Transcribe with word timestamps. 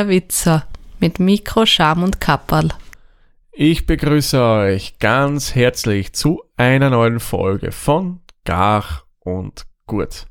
der 0.00 0.08
Witzer 0.08 0.66
mit 0.98 1.20
Mikro, 1.20 1.66
Scham 1.66 2.02
und 2.02 2.22
Kapperl. 2.22 2.70
Ich 3.52 3.84
begrüße 3.84 4.42
euch 4.42 4.98
ganz 4.98 5.54
herzlich 5.54 6.14
zu 6.14 6.42
einer 6.56 6.88
neuen 6.88 7.20
Folge 7.20 7.70
von 7.70 8.20
Gar 8.46 9.04
und 9.18 9.66
Gut. 9.86 10.26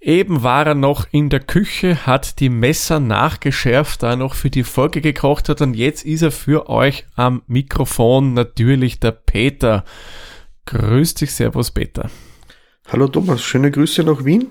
Eben 0.00 0.42
war 0.42 0.66
er 0.66 0.74
noch 0.74 1.06
in 1.12 1.30
der 1.30 1.38
Küche, 1.38 2.04
hat 2.04 2.40
die 2.40 2.48
Messer 2.48 2.98
nachgeschärft, 2.98 4.02
da 4.02 4.10
er 4.10 4.16
noch 4.16 4.34
für 4.34 4.50
die 4.50 4.64
Folge 4.64 5.00
gekocht 5.00 5.48
hat 5.48 5.60
und 5.60 5.74
jetzt 5.74 6.04
ist 6.04 6.22
er 6.22 6.32
für 6.32 6.68
euch 6.68 7.06
am 7.14 7.42
Mikrofon 7.46 8.34
natürlich 8.34 8.98
der 8.98 9.12
Peter. 9.12 9.84
Grüß 10.66 11.14
dich, 11.14 11.30
Servus 11.30 11.70
Peter. 11.70 12.10
Hallo 12.88 13.06
Thomas, 13.06 13.40
schöne 13.40 13.70
Grüße 13.70 14.02
nach 14.02 14.24
Wien. 14.24 14.48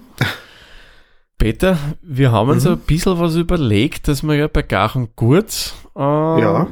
Peter, 1.44 1.78
wir 2.02 2.32
haben 2.32 2.52
uns 2.52 2.64
mhm. 2.64 2.72
ein 2.72 2.78
bisschen 2.78 3.20
was 3.20 3.36
überlegt, 3.36 4.08
dass 4.08 4.24
wir 4.24 4.34
ja 4.34 4.48
bei 4.48 4.62
Gar 4.62 4.96
und 4.96 5.14
Gut 5.18 5.74
äh, 5.94 6.00
ja. 6.00 6.68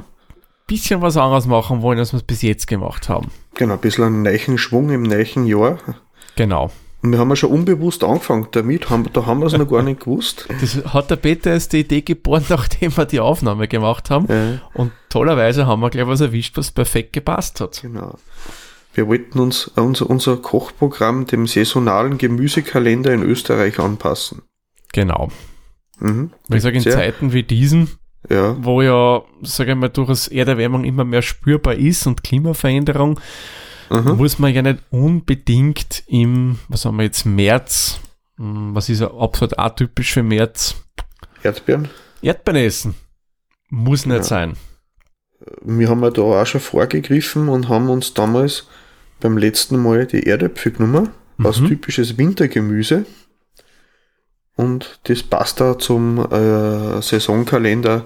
bisschen 0.66 1.02
was 1.02 1.17
anderes 1.17 1.45
machen 1.45 1.81
wollen, 1.81 1.99
als 1.99 2.13
wir 2.13 2.20
es 2.20 2.23
bis 2.23 2.41
jetzt 2.41 2.67
gemacht 2.67 3.09
haben. 3.09 3.31
Genau, 3.55 3.73
ein 3.73 3.81
bisschen 3.81 4.05
einen 4.05 4.21
neuen 4.21 4.57
Schwung 4.57 4.89
im 4.89 5.03
neuen 5.03 5.45
Jahr. 5.45 5.77
Genau. 6.37 6.71
Und 7.04 7.12
wir 7.12 7.20
haben 7.20 7.27
ja 7.27 7.35
schon 7.35 7.51
unbewusst 7.51 8.01
angefangen 8.05 8.48
damit, 8.51 8.90
haben, 8.90 9.09
da 9.12 9.26
haben 9.26 9.41
wir 9.41 9.48
es 9.48 9.57
noch 9.57 9.68
gar 9.68 9.84
nicht 9.84 9.99
gewusst. 9.99 10.48
Das 10.62 10.81
hat 10.93 11.12
der 11.12 11.18
Peter 11.18 11.51
erst 11.51 11.74
die 11.74 11.81
Idee 11.81 12.01
geboren, 12.01 12.46
nachdem 12.49 12.96
wir 12.96 13.03
die 13.03 13.20
Aufnahme 13.20 13.68
gemacht 13.68 14.09
haben. 14.09 14.27
Ja. 14.29 14.62
Und 14.74 14.93
tollerweise 15.09 15.68
haben 15.68 15.81
wir 15.81 15.90
gleich 15.90 16.07
was 16.07 16.21
erwischt, 16.21 16.55
was 16.55 16.71
perfekt 16.71 17.12
gepasst 17.12 17.59
hat. 17.59 17.81
Genau. 17.81 18.15
Wir 18.93 19.05
wollten 19.09 19.37
uns 19.37 19.68
unser, 19.68 20.09
unser 20.09 20.37
Kochprogramm 20.37 21.26
dem 21.26 21.46
saisonalen 21.46 22.18
Gemüsekalender 22.18 23.13
in 23.13 23.21
Österreich 23.21 23.77
anpassen. 23.77 24.43
Genau. 24.93 25.29
Mhm. 25.99 26.31
Ich 26.49 26.61
sage, 26.61 26.77
in 26.77 26.84
Sehr. 26.84 26.93
Zeiten 26.93 27.34
wie 27.34 27.43
diesen, 27.43 27.89
ja. 28.29 28.55
wo 28.63 28.81
ja, 28.81 29.21
sage 29.41 29.71
ich 29.71 29.77
mal, 29.77 29.89
durchaus 29.89 30.27
Erderwärmung 30.27 30.84
immer 30.84 31.05
mehr 31.05 31.21
spürbar 31.21 31.75
ist 31.75 32.07
und 32.07 32.23
Klimaveränderung, 32.23 33.19
mhm. 33.89 34.17
muss 34.17 34.39
man 34.39 34.53
ja 34.53 34.62
nicht 34.62 34.79
unbedingt 34.89 36.03
im, 36.07 36.59
was 36.67 36.85
haben 36.85 36.97
wir 36.97 37.03
jetzt, 37.03 37.25
März, 37.25 37.99
hm, 38.37 38.73
was 38.73 38.89
ist 38.89 39.01
absolut 39.01 39.57
atypisch 39.59 40.13
für 40.13 40.23
März? 40.23 40.75
Erdbeeren? 41.43 41.89
Erdbeeren 42.21 42.65
essen. 42.65 42.95
Muss 43.69 44.05
nicht 44.05 44.17
ja. 44.17 44.23
sein. 44.23 44.53
Wir 45.63 45.89
haben 45.89 46.03
ja 46.03 46.12
da 46.12 46.21
auch 46.21 46.45
schon 46.45 46.62
vorgegriffen 46.62 47.49
und 47.49 47.69
haben 47.69 47.89
uns 47.89 48.13
damals 48.13 48.67
beim 49.19 49.37
letzten 49.37 49.81
Mal 49.81 50.05
die 50.05 50.25
Erdäpfel 50.25 50.71
genommen, 50.71 51.09
mhm. 51.37 51.45
als 51.45 51.57
typisches 51.57 52.17
Wintergemüse. 52.17 53.05
Und 54.55 54.99
das 55.04 55.24
passt 55.24 55.62
da 55.62 55.77
zum 55.77 56.20
äh, 56.20 57.02
Saisonkalender 57.02 58.05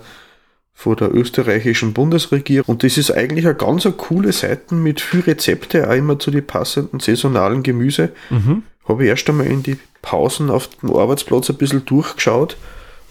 von 0.74 0.96
der 0.96 1.14
österreichischen 1.14 1.94
Bundesregierung. 1.94 2.68
Und 2.68 2.84
das 2.84 2.98
ist 2.98 3.12
eigentlich 3.12 3.46
eine 3.46 3.56
ganz 3.56 3.86
eine 3.86 3.96
coole 3.96 4.32
Seite 4.32 4.76
mit 4.76 5.02
viel 5.02 5.22
Rezepte, 5.22 5.90
auch 5.90 5.94
immer 5.94 6.20
zu 6.20 6.32
den 6.32 6.46
passenden 6.46 7.00
saisonalen 7.00 7.64
Gemüse. 7.64 8.12
Mhm. 8.30 8.64
Habe 8.88 9.04
ich 9.04 9.10
erst 9.10 9.30
einmal 9.30 9.48
in 9.48 9.64
die 9.64 9.78
Pausen 10.02 10.50
auf 10.50 10.68
dem 10.68 10.94
Arbeitsplatz 10.96 11.50
ein 11.50 11.58
bisschen 11.58 11.86
durchgeschaut. 11.86 12.58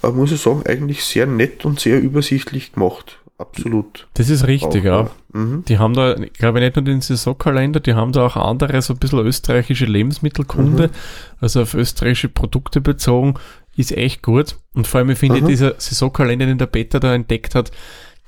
Aber 0.02 0.12
muss 0.12 0.32
ich 0.32 0.40
sagen, 0.40 0.62
eigentlich 0.66 1.04
sehr 1.04 1.26
nett 1.26 1.64
und 1.64 1.80
sehr 1.80 2.00
übersichtlich 2.00 2.74
gemacht 2.74 3.18
absolut. 3.38 4.06
Das 4.14 4.28
ist 4.28 4.46
richtig, 4.46 4.82
auch, 4.88 5.06
ja. 5.06 5.10
Mhm. 5.32 5.64
Die 5.66 5.78
haben 5.78 5.94
da, 5.94 6.16
ich 6.16 6.32
glaube 6.34 6.60
nicht 6.60 6.76
nur 6.76 6.84
den 6.84 7.00
Saisonkalender, 7.00 7.80
die 7.80 7.94
haben 7.94 8.12
da 8.12 8.26
auch 8.26 8.36
andere, 8.36 8.80
so 8.82 8.94
ein 8.94 8.98
bisschen 8.98 9.20
österreichische 9.20 9.86
Lebensmittelkunde, 9.86 10.88
mhm. 10.88 10.92
also 11.40 11.62
auf 11.62 11.74
österreichische 11.74 12.28
Produkte 12.28 12.80
bezogen, 12.80 13.34
ist 13.76 13.92
echt 13.92 14.22
gut. 14.22 14.56
Und 14.74 14.86
vor 14.86 15.00
allem, 15.00 15.10
ich 15.10 15.18
finde, 15.18 15.40
mhm. 15.40 15.48
dieser 15.48 15.74
Saisonkalender, 15.78 16.46
den 16.46 16.58
der 16.58 16.66
Beta 16.66 17.00
da 17.00 17.14
entdeckt 17.14 17.54
hat, 17.54 17.70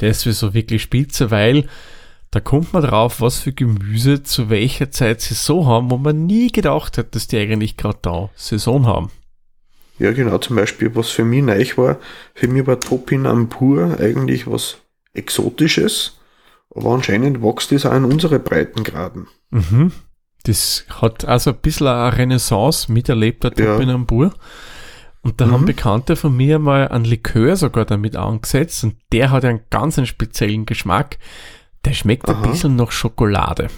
der 0.00 0.10
ist 0.10 0.22
so 0.22 0.54
wirklich 0.54 0.82
spitze, 0.82 1.30
weil 1.30 1.66
da 2.30 2.40
kommt 2.40 2.72
man 2.72 2.82
drauf, 2.82 3.20
was 3.20 3.38
für 3.38 3.52
Gemüse 3.52 4.22
zu 4.22 4.50
welcher 4.50 4.90
Zeit 4.90 5.20
Saison 5.20 5.66
haben, 5.66 5.90
wo 5.90 5.96
man 5.96 6.26
nie 6.26 6.50
gedacht 6.50 6.98
hat, 6.98 7.14
dass 7.14 7.28
die 7.28 7.38
eigentlich 7.38 7.76
gerade 7.76 7.98
da 8.02 8.30
Saison 8.34 8.86
haben. 8.86 9.10
Ja, 9.98 10.12
genau, 10.12 10.36
zum 10.38 10.56
Beispiel, 10.56 10.94
was 10.94 11.08
für 11.08 11.24
mich 11.24 11.42
neu 11.42 11.64
war, 11.76 11.98
für 12.34 12.48
mich 12.48 12.66
war 12.66 12.78
Topin 12.78 13.24
Ampur 13.24 13.98
eigentlich 13.98 14.46
was 14.46 14.76
Exotisches, 15.16 16.18
aber 16.74 16.90
anscheinend 16.90 17.42
wächst 17.42 17.72
das 17.72 17.86
auch 17.86 17.94
in 17.94 18.04
unsere 18.04 18.38
Breitengraden. 18.38 19.28
Mhm. 19.50 19.92
Das 20.44 20.84
hat 21.00 21.24
also 21.24 21.50
ein 21.50 21.56
bisschen 21.56 21.88
eine 21.88 22.16
Renaissance 22.16 22.90
miterlebt, 22.92 23.42
der 23.44 23.54
Topinambur. 23.54 24.26
Ja. 24.26 24.32
Und 25.22 25.40
da 25.40 25.46
mhm. 25.46 25.52
haben 25.52 25.64
Bekannte 25.64 26.14
von 26.14 26.36
mir 26.36 26.60
mal 26.60 26.86
einen 26.86 27.04
Likör 27.04 27.56
sogar 27.56 27.84
damit 27.84 28.14
angesetzt 28.14 28.84
und 28.84 28.94
der 29.12 29.32
hat 29.32 29.44
einen 29.44 29.62
ganz 29.70 29.98
einen 29.98 30.06
speziellen 30.06 30.66
Geschmack. 30.66 31.18
Der 31.84 31.94
schmeckt 31.94 32.28
Aha. 32.28 32.40
ein 32.40 32.50
bisschen 32.50 32.76
nach 32.76 32.92
Schokolade. 32.92 33.68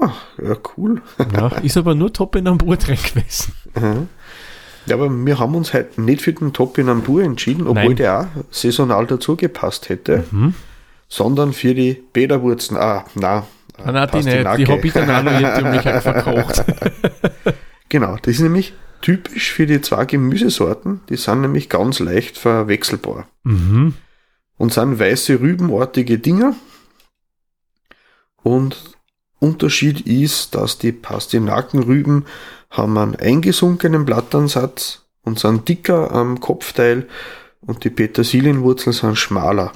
Ach, 0.00 0.16
ja, 0.42 0.56
cool. 0.76 1.02
ja, 1.32 1.48
ist 1.58 1.76
aber 1.76 1.94
nur 1.94 2.12
Topinambur 2.12 2.76
drin 2.76 2.96
gewesen. 2.96 3.54
Mhm. 3.74 4.08
Ja, 4.88 4.96
aber 4.96 5.10
wir 5.10 5.38
haben 5.38 5.54
uns 5.54 5.72
heute 5.74 6.00
nicht 6.00 6.22
für 6.22 6.32
den 6.32 6.52
Top 6.52 6.78
in 6.78 6.88
Ambur 6.88 7.22
entschieden, 7.22 7.66
obwohl 7.66 7.84
Nein. 7.84 7.96
der 7.96 8.20
auch 8.20 8.26
saisonal 8.50 9.06
dazu 9.06 9.36
gepasst 9.36 9.88
hätte, 9.88 10.24
mhm. 10.30 10.54
sondern 11.08 11.52
für 11.52 11.74
die 11.74 12.02
Bäderwurzen. 12.12 12.76
Ah, 12.76 13.04
na. 13.14 13.46
Ah, 13.76 13.92
nein, 13.92 14.08
die 14.12 14.16
nicht. 14.18 14.58
Die 14.58 14.66
habe 14.66 14.86
ich 14.86 14.92
dann 14.92 15.10
auch 15.10 15.22
noch 15.22 15.40
irgendwie 15.40 16.00
verkocht. 16.00 16.64
genau, 17.88 18.16
das 18.22 18.34
ist 18.34 18.40
nämlich 18.40 18.74
typisch 19.00 19.52
für 19.52 19.66
die 19.66 19.80
zwei 19.80 20.04
Gemüsesorten. 20.04 21.00
Die 21.08 21.16
sind 21.16 21.42
nämlich 21.42 21.68
ganz 21.68 21.98
leicht 22.00 22.38
verwechselbar. 22.38 23.28
Mhm. 23.44 23.94
Und 24.56 24.72
sind 24.72 24.98
weiße 24.98 25.40
rübenartige 25.40 26.18
Dinger. 26.18 26.56
Und 28.42 28.96
Unterschied 29.40 30.00
ist, 30.00 30.54
dass 30.54 30.78
die 30.78 30.92
Pastinakenrüben 30.92 32.26
haben 32.70 32.98
einen 32.98 33.16
eingesunkenen 33.16 34.04
Blattansatz 34.04 35.02
und 35.22 35.38
sind 35.38 35.68
dicker 35.68 36.12
am 36.12 36.40
Kopfteil 36.40 37.06
und 37.60 37.84
die 37.84 37.90
Petersilienwurzeln 37.90 38.92
sind 38.92 39.16
schmaler. 39.16 39.72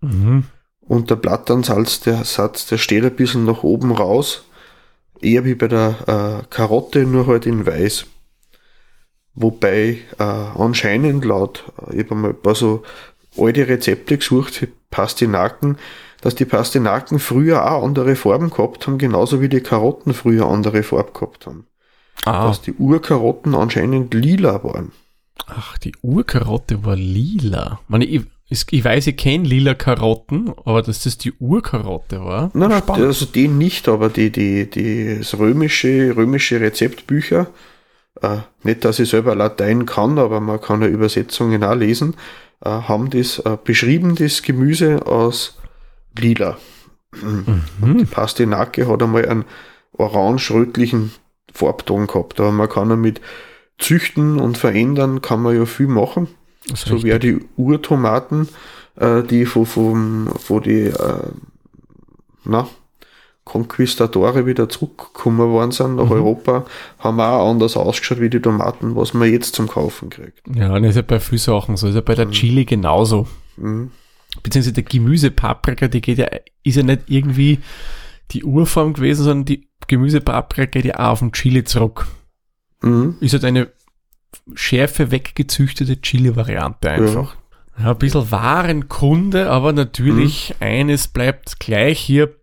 Mhm. 0.00 0.44
Und 0.80 1.10
der 1.10 1.16
Blattansatz, 1.16 2.00
der 2.00 2.24
Satz, 2.24 2.66
der 2.66 2.78
steht 2.78 3.04
ein 3.04 3.16
bisschen 3.16 3.44
nach 3.44 3.62
oben 3.62 3.90
raus, 3.92 4.44
eher 5.20 5.44
wie 5.44 5.54
bei 5.54 5.68
der 5.68 6.42
äh, 6.42 6.46
Karotte, 6.48 7.04
nur 7.04 7.26
halt 7.26 7.46
in 7.46 7.66
weiß. 7.66 8.06
Wobei 9.34 9.98
äh, 10.18 10.22
anscheinend 10.22 11.24
laut, 11.24 11.64
äh, 11.88 11.96
ich 11.96 12.04
habe 12.04 12.14
mal 12.14 12.30
ein 12.30 12.40
paar 12.40 12.54
so 12.54 12.82
alte 13.36 13.68
Rezepte 13.68 14.16
gesucht 14.16 14.54
für 14.54 14.68
Pastinaken, 14.90 15.78
dass 16.20 16.34
die 16.34 16.44
Pastinaken 16.44 17.18
früher 17.18 17.70
auch 17.70 17.84
andere 17.84 18.16
Farben 18.16 18.50
gehabt 18.50 18.86
haben, 18.86 18.98
genauso 18.98 19.40
wie 19.40 19.48
die 19.48 19.60
Karotten 19.60 20.14
früher 20.14 20.46
andere 20.46 20.82
Farben 20.82 21.12
gehabt 21.12 21.46
haben. 21.46 21.66
Ah. 22.24 22.48
Dass 22.48 22.62
die 22.62 22.72
Urkarotten 22.72 23.54
anscheinend 23.54 24.14
lila 24.14 24.64
waren. 24.64 24.92
Ach, 25.46 25.78
die 25.78 25.92
Urkarotte 26.02 26.84
war 26.84 26.96
lila. 26.96 27.80
Ich, 28.00 28.22
ich, 28.48 28.64
ich 28.70 28.84
weiß, 28.84 29.06
ich 29.08 29.16
kenne 29.16 29.46
lila 29.46 29.74
Karotten, 29.74 30.52
aber 30.64 30.82
dass 30.82 31.04
das 31.04 31.18
die 31.18 31.32
Urkarotte 31.32 32.24
war. 32.24 32.50
Nein, 32.54 32.70
nein, 32.70 32.78
Spannend. 32.78 33.06
also 33.06 33.26
die 33.26 33.48
nicht, 33.48 33.88
aber 33.88 34.08
die, 34.08 34.30
die, 34.30 34.68
die 34.68 35.18
das 35.18 35.38
römische, 35.38 36.14
römische 36.16 36.60
Rezeptbücher, 36.60 37.48
äh, 38.22 38.38
nicht, 38.62 38.84
dass 38.84 38.98
ich 38.98 39.10
selber 39.10 39.34
Latein 39.34 39.86
kann, 39.86 40.18
aber 40.18 40.40
man 40.40 40.60
kann 40.60 40.82
ja 40.82 40.88
Übersetzungen 40.88 41.62
auch 41.62 41.74
lesen, 41.74 42.14
äh, 42.64 42.70
haben 42.70 43.10
das 43.10 43.38
äh, 43.40 43.56
beschrieben, 43.62 44.14
das 44.16 44.42
Gemüse 44.42 45.06
aus 45.06 45.58
lila. 46.18 46.56
Mhm. 47.22 47.62
Und 47.80 47.98
die 47.98 48.04
Pastinake 48.04 48.88
hat 48.88 49.02
einmal 49.02 49.28
einen 49.28 49.44
orange-rötlichen 49.92 51.12
Farbton 51.56 52.06
gehabt. 52.06 52.40
Aber 52.40 52.52
man 52.52 52.68
kann 52.68 52.88
damit 52.88 53.20
züchten 53.78 54.38
und 54.38 54.58
verändern, 54.58 55.22
kann 55.22 55.42
man 55.42 55.56
ja 55.56 55.66
viel 55.66 55.88
machen. 55.88 56.28
So 56.74 57.02
wie 57.04 57.16
die 57.18 57.38
Urtomaten, 57.56 58.48
äh, 58.96 59.22
die 59.22 59.46
von, 59.46 59.66
von, 59.66 60.28
von 60.36 60.62
die 60.62 60.86
äh, 60.86 61.30
na, 62.44 62.68
Konquistadore 63.44 64.44
wieder 64.46 64.68
zurückgekommen 64.68 65.48
worden 65.50 65.70
sind 65.70 65.94
nach 65.94 66.06
mhm. 66.06 66.12
Europa, 66.12 66.66
haben 66.98 67.20
auch 67.20 67.48
anders 67.48 67.76
ausgeschaut 67.76 68.20
wie 68.20 68.28
die 68.28 68.40
Tomaten, 68.40 68.96
was 68.96 69.14
man 69.14 69.30
jetzt 69.30 69.54
zum 69.54 69.68
Kaufen 69.68 70.10
kriegt. 70.10 70.42
Ja, 70.52 70.74
und 70.74 70.82
das 70.82 70.90
ist 70.90 70.96
ja 70.96 71.02
bei 71.02 71.20
vielen 71.20 71.38
Sachen 71.38 71.76
so. 71.76 71.86
Das 71.86 71.94
ist 71.94 71.96
ja 71.96 72.00
bei 72.00 72.16
der 72.16 72.26
mhm. 72.26 72.32
Chili 72.32 72.64
genauso. 72.64 73.28
Mhm. 73.56 73.92
Beziehungsweise 74.42 74.72
der 74.72 74.82
Gemüsepaprika, 74.82 75.86
die 75.86 76.00
geht 76.00 76.18
ja, 76.18 76.26
ist 76.64 76.76
ja 76.76 76.82
nicht 76.82 77.02
irgendwie 77.06 77.60
die 78.32 78.44
Urform 78.44 78.94
gewesen, 78.94 79.24
sondern 79.24 79.44
die 79.44 79.68
Gemüsepaprika 79.86 80.66
geht 80.66 80.84
ja 80.84 80.98
auch 80.98 81.12
auf 81.12 81.18
den 81.20 81.32
Chili 81.32 81.64
zurück. 81.64 82.06
Mhm. 82.82 83.16
Ist 83.20 83.32
halt 83.32 83.44
eine 83.44 83.68
Schärfe 84.54 85.10
weggezüchtete 85.10 86.00
Chili-Variante 86.00 86.90
einfach. 86.90 87.36
Ja. 87.78 87.84
ja. 87.84 87.90
ein 87.92 87.98
bisschen 87.98 88.30
Warenkunde, 88.30 89.50
aber 89.50 89.72
natürlich 89.72 90.54
mhm. 90.58 90.66
eines 90.66 91.08
bleibt 91.08 91.60
gleich 91.60 92.00
hier 92.00 92.34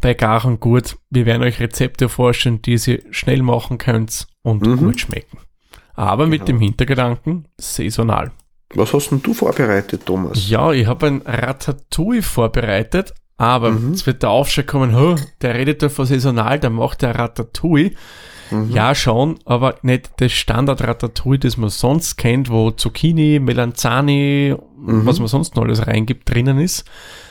bei 0.00 0.14
Gar 0.14 0.44
und 0.44 0.60
Gut. 0.60 0.96
Wir 1.10 1.26
werden 1.26 1.42
euch 1.42 1.60
Rezepte 1.60 2.08
vorstellen, 2.08 2.62
die 2.62 2.74
ihr 2.74 3.02
schnell 3.10 3.42
machen 3.42 3.78
könnt 3.78 4.26
und 4.42 4.62
mhm. 4.62 4.76
gut 4.78 5.00
schmecken. 5.00 5.38
Aber 5.94 6.24
genau. 6.24 6.38
mit 6.38 6.48
dem 6.48 6.58
Hintergedanken 6.58 7.48
saisonal. 7.58 8.32
Was 8.74 8.94
hast 8.94 9.10
denn 9.10 9.22
du 9.22 9.34
vorbereitet, 9.34 10.06
Thomas? 10.06 10.48
Ja, 10.48 10.72
ich 10.72 10.86
habe 10.86 11.06
ein 11.06 11.22
Ratatouille 11.22 12.22
vorbereitet, 12.22 13.12
aber 13.42 13.72
mhm. 13.72 13.90
jetzt 13.90 14.06
wird 14.06 14.22
der 14.22 14.30
Aufschlag 14.30 14.68
kommen, 14.68 15.18
der 15.40 15.54
redet 15.54 15.82
da 15.82 15.88
von 15.88 16.06
saisonal, 16.06 16.60
der 16.60 16.70
macht 16.70 17.02
der 17.02 17.18
Ratatouille. 17.18 17.90
Mhm. 18.52 18.70
Ja, 18.70 18.94
schon, 18.94 19.40
aber 19.44 19.74
nicht 19.82 20.10
das 20.18 20.30
Standard 20.30 20.80
Ratatouille, 20.80 21.40
das 21.40 21.56
man 21.56 21.68
sonst 21.68 22.16
kennt, 22.16 22.50
wo 22.50 22.70
Zucchini, 22.70 23.40
Melanzani, 23.40 24.54
mhm. 24.78 25.06
was 25.06 25.18
man 25.18 25.26
sonst 25.26 25.56
noch 25.56 25.64
alles 25.64 25.84
reingibt, 25.88 26.30
drinnen 26.30 26.60
ist. 26.60 26.84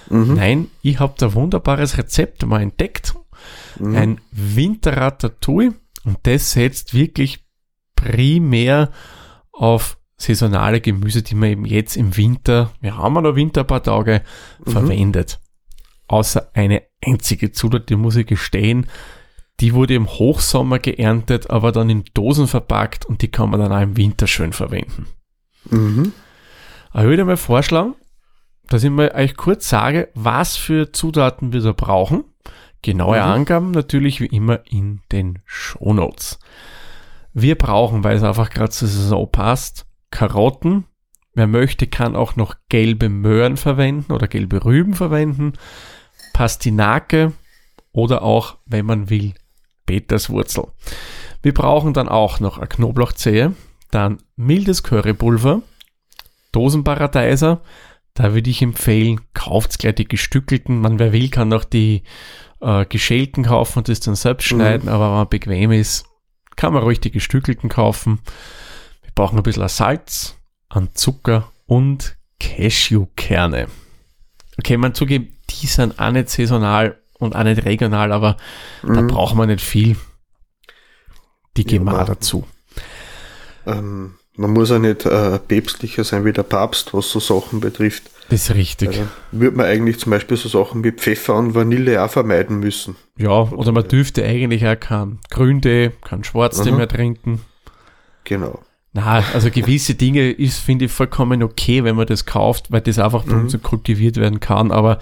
Mhm. 0.10 0.34
Nein, 0.34 0.68
ich 0.82 1.00
habe 1.00 1.14
da 1.18 1.34
wunderbares 1.34 1.98
Rezept 1.98 2.46
mal 2.46 2.62
entdeckt. 2.62 3.14
Mhm. 3.80 3.96
Ein 3.96 4.22
Winter-Ratatouille 4.34 5.76
und 6.04 6.18
das 6.24 6.52
setzt 6.52 6.94
wirklich 6.94 7.46
primär 7.96 8.92
auf 9.54 9.98
saisonale 10.18 10.82
Gemüse, 10.82 11.22
die 11.24 11.36
man 11.36 11.52
eben 11.52 11.66
jetzt 11.66 11.96
im 11.96 12.18
Winter, 12.18 12.72
wir 12.82 12.98
haben 12.98 13.16
ja 13.16 13.22
noch 13.22 13.36
Winter 13.38 13.62
ein 13.62 13.68
paar 13.68 13.82
Tage, 13.82 14.24
mhm. 14.66 14.72
verwendet. 14.72 15.40
Außer 16.12 16.50
eine 16.54 16.84
einzige 17.02 17.54
Zutat, 17.54 17.90
die 17.90 17.96
muss 17.96 18.18
ich 18.18 18.28
gestehen, 18.28 18.88
die 19.62 19.74
wurde 19.74 19.94
im 19.94 20.10
Hochsommer 20.10 20.78
geerntet, 20.78 21.50
aber 21.50 21.72
dann 21.72 21.90
in 21.90 22.04
Dosen 22.14 22.48
verpackt 22.48 23.06
und 23.06 23.22
die 23.22 23.30
kann 23.30 23.50
man 23.50 23.62
dann 23.62 23.72
auch 23.72 23.82
im 23.82 23.96
Winter 23.96 24.28
schön 24.28 24.52
verwenden. 24.52 25.08
Mhm. 25.70 26.12
Ich 26.94 27.04
würde 27.04 27.24
mal 27.24 27.38
vorschlagen, 27.38 27.96
dass 28.68 28.84
ich 28.84 28.90
mal 28.90 29.10
euch 29.16 29.38
kurz 29.38 29.70
sage, 29.70 30.10
was 30.14 30.58
für 30.58 30.92
Zutaten 30.92 31.54
wir 31.54 31.62
da 31.62 31.72
brauchen. 31.72 32.26
Genaue 32.82 33.18
mhm. 33.18 33.24
Angaben 33.24 33.72
natürlich 33.72 34.20
wie 34.20 34.26
immer 34.26 34.60
in 34.66 35.00
den 35.14 35.40
Shownotes. 35.46 36.40
Wir 37.32 37.56
brauchen, 37.56 38.04
weil 38.04 38.18
es 38.18 38.24
einfach 38.24 38.50
gerade 38.50 38.72
zur 38.72 38.90
Saison 38.90 39.32
passt, 39.32 39.86
Karotten. 40.10 40.84
Wer 41.34 41.48
möchte, 41.48 41.88
kann 41.88 42.18
auch 42.18 42.36
noch 42.36 42.56
gelbe 42.68 43.08
Möhren 43.08 43.56
verwenden 43.56 44.12
oder 44.12 44.28
gelbe 44.28 44.66
Rüben 44.66 44.94
verwenden. 44.94 45.54
Pastinake 46.34 47.34
oder 47.92 48.22
auch, 48.22 48.58
wenn 48.66 48.86
man 48.86 49.10
will, 49.10 49.34
Peterswurzel. 49.86 50.68
Wir 51.42 51.54
brauchen 51.54 51.94
dann 51.94 52.08
auch 52.08 52.40
noch 52.40 52.58
eine 52.58 52.68
Knoblauchzehe, 52.68 53.56
dann 53.90 54.22
mildes 54.36 54.84
Currypulver, 54.84 55.62
Dosenparadeiser. 56.52 57.62
Da 58.14 58.34
würde 58.34 58.50
ich 58.50 58.62
empfehlen, 58.62 59.22
kauft 59.34 59.80
gleich 59.80 59.96
die 59.96 60.08
gestückelten. 60.08 60.82
Man, 60.82 61.00
wer 61.00 61.14
will, 61.14 61.30
kann 61.30 61.48
noch 61.48 61.64
die 61.64 62.04
äh, 62.62 62.86
geschälten 62.86 63.44
kaufen 63.44 63.80
und 63.80 63.90
das 63.90 64.00
dann 64.00 64.16
selbst 64.16 64.46
schneiden, 64.46 64.88
mhm. 64.88 64.94
aber 64.94 65.06
wenn 65.06 65.18
man 65.18 65.30
bequem 65.30 65.72
ist, 65.72 66.06
kann 66.56 66.74
man 66.74 66.84
ruhig 66.84 67.00
die 67.00 67.12
gestückelten 67.12 67.70
kaufen. 67.70 68.20
Wir 69.02 69.12
brauchen 69.16 69.38
ein 69.38 69.44
bisschen 69.44 69.68
Salz, 69.68 70.38
an 70.70 70.90
Zucker 70.94 71.52
und 71.66 72.18
Cashewkerne. 72.40 73.68
Okay, 74.58 74.78
man 74.78 74.94
zugeben, 74.94 75.34
die 75.60 75.68
sind 75.68 76.00
auch 76.00 76.12
nicht 76.12 76.30
saisonal 76.30 76.98
und 77.20 77.36
auch 77.36 77.44
nicht 77.44 77.66
regional, 77.66 78.12
aber 78.12 78.38
mhm. 78.84 78.94
da 78.94 79.02
braucht 79.02 79.36
man 79.36 79.50
nicht 79.50 79.64
viel. 79.64 79.96
Die 81.58 81.66
geben 81.66 81.88
ja, 81.88 82.04
dazu. 82.04 82.46
Ähm, 83.66 84.16
man 84.38 84.52
muss 84.52 84.70
ja 84.70 84.80
nicht 84.80 85.06
äh, 85.06 85.38
päpstlicher 85.40 86.04
sein 86.04 86.26
wie 86.26 86.32
der 86.32 86.44
Papst, 86.44 86.94
was 86.94 87.12
so 87.12 87.20
Sachen 87.20 87.60
betrifft. 87.60 88.04
Das 88.30 88.50
ist 88.50 88.56
richtig. 88.56 88.98
Äh, 88.98 89.06
würde 89.32 89.58
man 89.58 89.66
eigentlich 89.66 90.00
zum 90.00 90.12
Beispiel 90.12 90.38
so 90.38 90.48
Sachen 90.48 90.84
wie 90.84 90.92
Pfeffer 90.92 91.36
und 91.36 91.54
Vanille 91.54 92.02
auch 92.04 92.10
vermeiden 92.10 92.60
müssen. 92.60 92.96
Ja, 93.18 93.42
oder 93.42 93.72
man 93.74 93.88
dürfte 93.88 94.24
eigentlich 94.24 94.66
auch 94.66 94.80
kein 94.80 95.20
Grüntee, 95.30 95.92
kein 96.02 96.24
Schwarztee 96.24 96.72
mhm. 96.72 96.78
mehr 96.78 96.88
trinken. 96.88 97.42
Genau. 98.24 98.62
Na, 98.94 99.24
also 99.34 99.50
gewisse 99.52 99.96
Dinge 99.96 100.32
ist, 100.32 100.60
finde 100.60 100.86
ich, 100.86 100.92
vollkommen 100.92 101.44
okay, 101.44 101.84
wenn 101.84 101.96
man 101.96 102.08
das 102.08 102.26
kauft, 102.26 102.72
weil 102.72 102.82
das 102.82 103.00
einfach 103.00 103.24
bei 103.24 103.34
mhm. 103.34 103.42
uns 103.42 103.52
so 103.52 103.60
kultiviert 103.60 104.18
werden 104.18 104.40
kann, 104.40 104.72
aber 104.72 105.00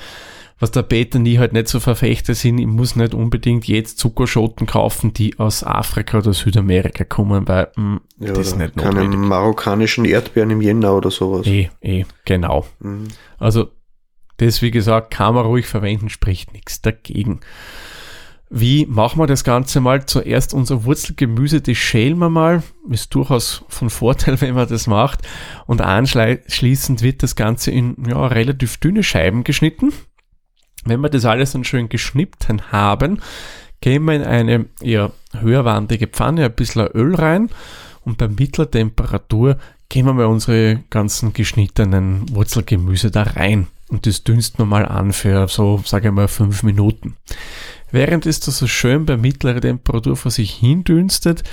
was 0.60 0.72
der 0.72 0.84
Peter 0.84 1.20
nie 1.20 1.40
halt 1.40 1.54
nicht 1.54 1.70
so 1.70 1.80
verfechter 1.80 2.36
sind, 2.36 2.60
ich 2.60 2.68
muss 2.68 2.96
nicht 2.96 3.14
unbedingt 3.14 3.68
jetzt 3.68 3.98
Zuckerschoten 3.98 4.68
kaufen, 4.68 5.14
die 5.14 5.40
aus 5.40 5.64
Afrika 5.64 6.18
oder 6.18 6.34
Südamerika 6.34 7.06
kommen, 7.06 7.48
weil 7.48 7.72
mh, 7.76 7.96
hm, 7.96 8.02
ja, 8.20 8.34
das 8.34 8.48
ist 8.48 8.58
nicht 8.58 8.76
keine 8.76 8.96
notwendig. 8.96 9.20
marokkanischen 9.20 10.06
Erdbeeren 10.06 10.52
im 10.52 10.62
Jänner 10.62 10.96
oder 10.96 11.12
sowas. 11.12 11.48
Eh, 11.48 11.70
eh, 11.82 12.06
genau. 12.26 12.66
Mhm. 12.80 13.08
Also 13.38 13.70
das, 14.38 14.62
wie 14.62 14.72
gesagt, 14.72 15.12
kann 15.12 15.36
man 15.36 15.46
ruhig 15.46 15.66
verwenden, 15.66 16.10
spricht 16.10 16.54
nichts 16.54 16.82
dagegen. 16.82 17.40
Wie 18.50 18.88
machen 18.88 19.20
wir 19.20 19.28
das 19.28 19.44
Ganze 19.44 19.80
mal? 19.80 20.08
Zuerst 20.08 20.56
unser 20.56 20.84
Wurzelgemüse, 20.84 21.62
das 21.62 21.78
schälen 21.78 22.18
wir 22.18 22.30
mal. 22.30 22.64
Ist 22.90 23.14
durchaus 23.14 23.64
von 23.68 23.92
Vorteil, 23.92 24.42
wenn 24.42 24.56
man 24.56 24.68
das 24.68 24.88
macht. 24.88 25.22
Und 25.68 25.82
anschließend 25.82 27.02
wird 27.02 27.22
das 27.22 27.36
Ganze 27.36 27.72
in 27.72 27.96
ja, 28.08 28.26
relativ 28.26 28.78
dünne 28.78 29.04
Scheiben 29.04 29.44
geschnitten. 29.44 29.94
Wenn 30.86 31.02
wir 31.02 31.10
das 31.10 31.26
alles 31.26 31.52
dann 31.52 31.64
schön 31.64 31.90
geschnitten 31.90 32.72
haben, 32.72 33.22
gehen 33.82 34.06
wir 34.06 34.16
in 34.16 34.24
eine 34.24 34.66
eher 34.82 35.12
höherwandige 35.38 36.08
Pfanne 36.08 36.46
ein 36.46 36.54
bisschen 36.54 36.88
Öl 36.88 37.16
rein 37.16 37.50
und 38.06 38.18
bei 38.18 38.28
mittlerer 38.28 38.72
Temperatur 38.72 39.58
gehen 39.90 40.06
wir 40.06 40.14
mal 40.14 40.26
unsere 40.26 40.84
ganzen 40.90 41.34
geschnittenen 41.34 42.34
Wurzelgemüse 42.34 43.12
da 43.12 43.24
rein 43.24 43.68
und 43.90 44.06
das 44.06 44.24
dünsten 44.24 44.60
wir 44.60 44.66
mal 44.66 44.86
an 44.86 45.14
für 45.14 45.48
so, 45.48 45.82
sage 45.86 46.10
ich 46.10 46.14
mal, 46.14 46.28
fünf 46.28 46.64
Minuten. 46.64 47.16
Während 47.92 48.26
es 48.26 48.40
da 48.40 48.52
so 48.52 48.68
schön 48.68 49.06
bei 49.06 49.18
mittlerer 49.18 49.62
Temperatur 49.62 50.16
vor 50.16 50.32
sich 50.32 50.52
hin 50.52 50.84
dünstet, 50.84 51.44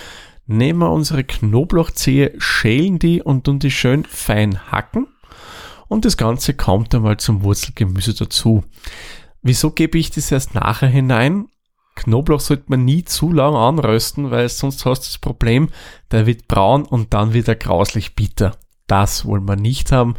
nehmen 0.46 0.80
wir 0.80 0.90
unsere 0.90 1.24
Knoblauchzehe, 1.24 2.34
schälen 2.38 2.98
die 2.98 3.22
und 3.22 3.44
tun 3.44 3.58
die 3.58 3.70
schön 3.70 4.04
fein 4.04 4.70
hacken 4.70 5.06
und 5.88 6.04
das 6.04 6.16
Ganze 6.16 6.54
kommt 6.54 6.94
einmal 6.94 7.16
zum 7.16 7.42
Wurzelgemüse 7.42 8.14
dazu. 8.14 8.64
Wieso 9.42 9.70
gebe 9.70 9.98
ich 9.98 10.10
das 10.10 10.32
erst 10.32 10.54
nachher 10.54 10.88
hinein? 10.88 11.46
Knoblauch 11.94 12.40
sollte 12.40 12.64
man 12.66 12.84
nie 12.84 13.04
zu 13.04 13.32
lang 13.32 13.54
anrösten, 13.54 14.30
weil 14.30 14.48
sonst 14.48 14.84
hast 14.84 15.02
du 15.02 15.06
das 15.08 15.18
Problem, 15.18 15.70
der 16.10 16.26
wird 16.26 16.46
braun 16.48 16.84
und 16.84 17.14
dann 17.14 17.32
wird 17.32 17.48
er 17.48 17.56
grauslich 17.56 18.14
bitter. 18.14 18.56
Das 18.86 19.24
wollen 19.24 19.48
wir 19.48 19.56
nicht 19.56 19.92
haben. 19.92 20.14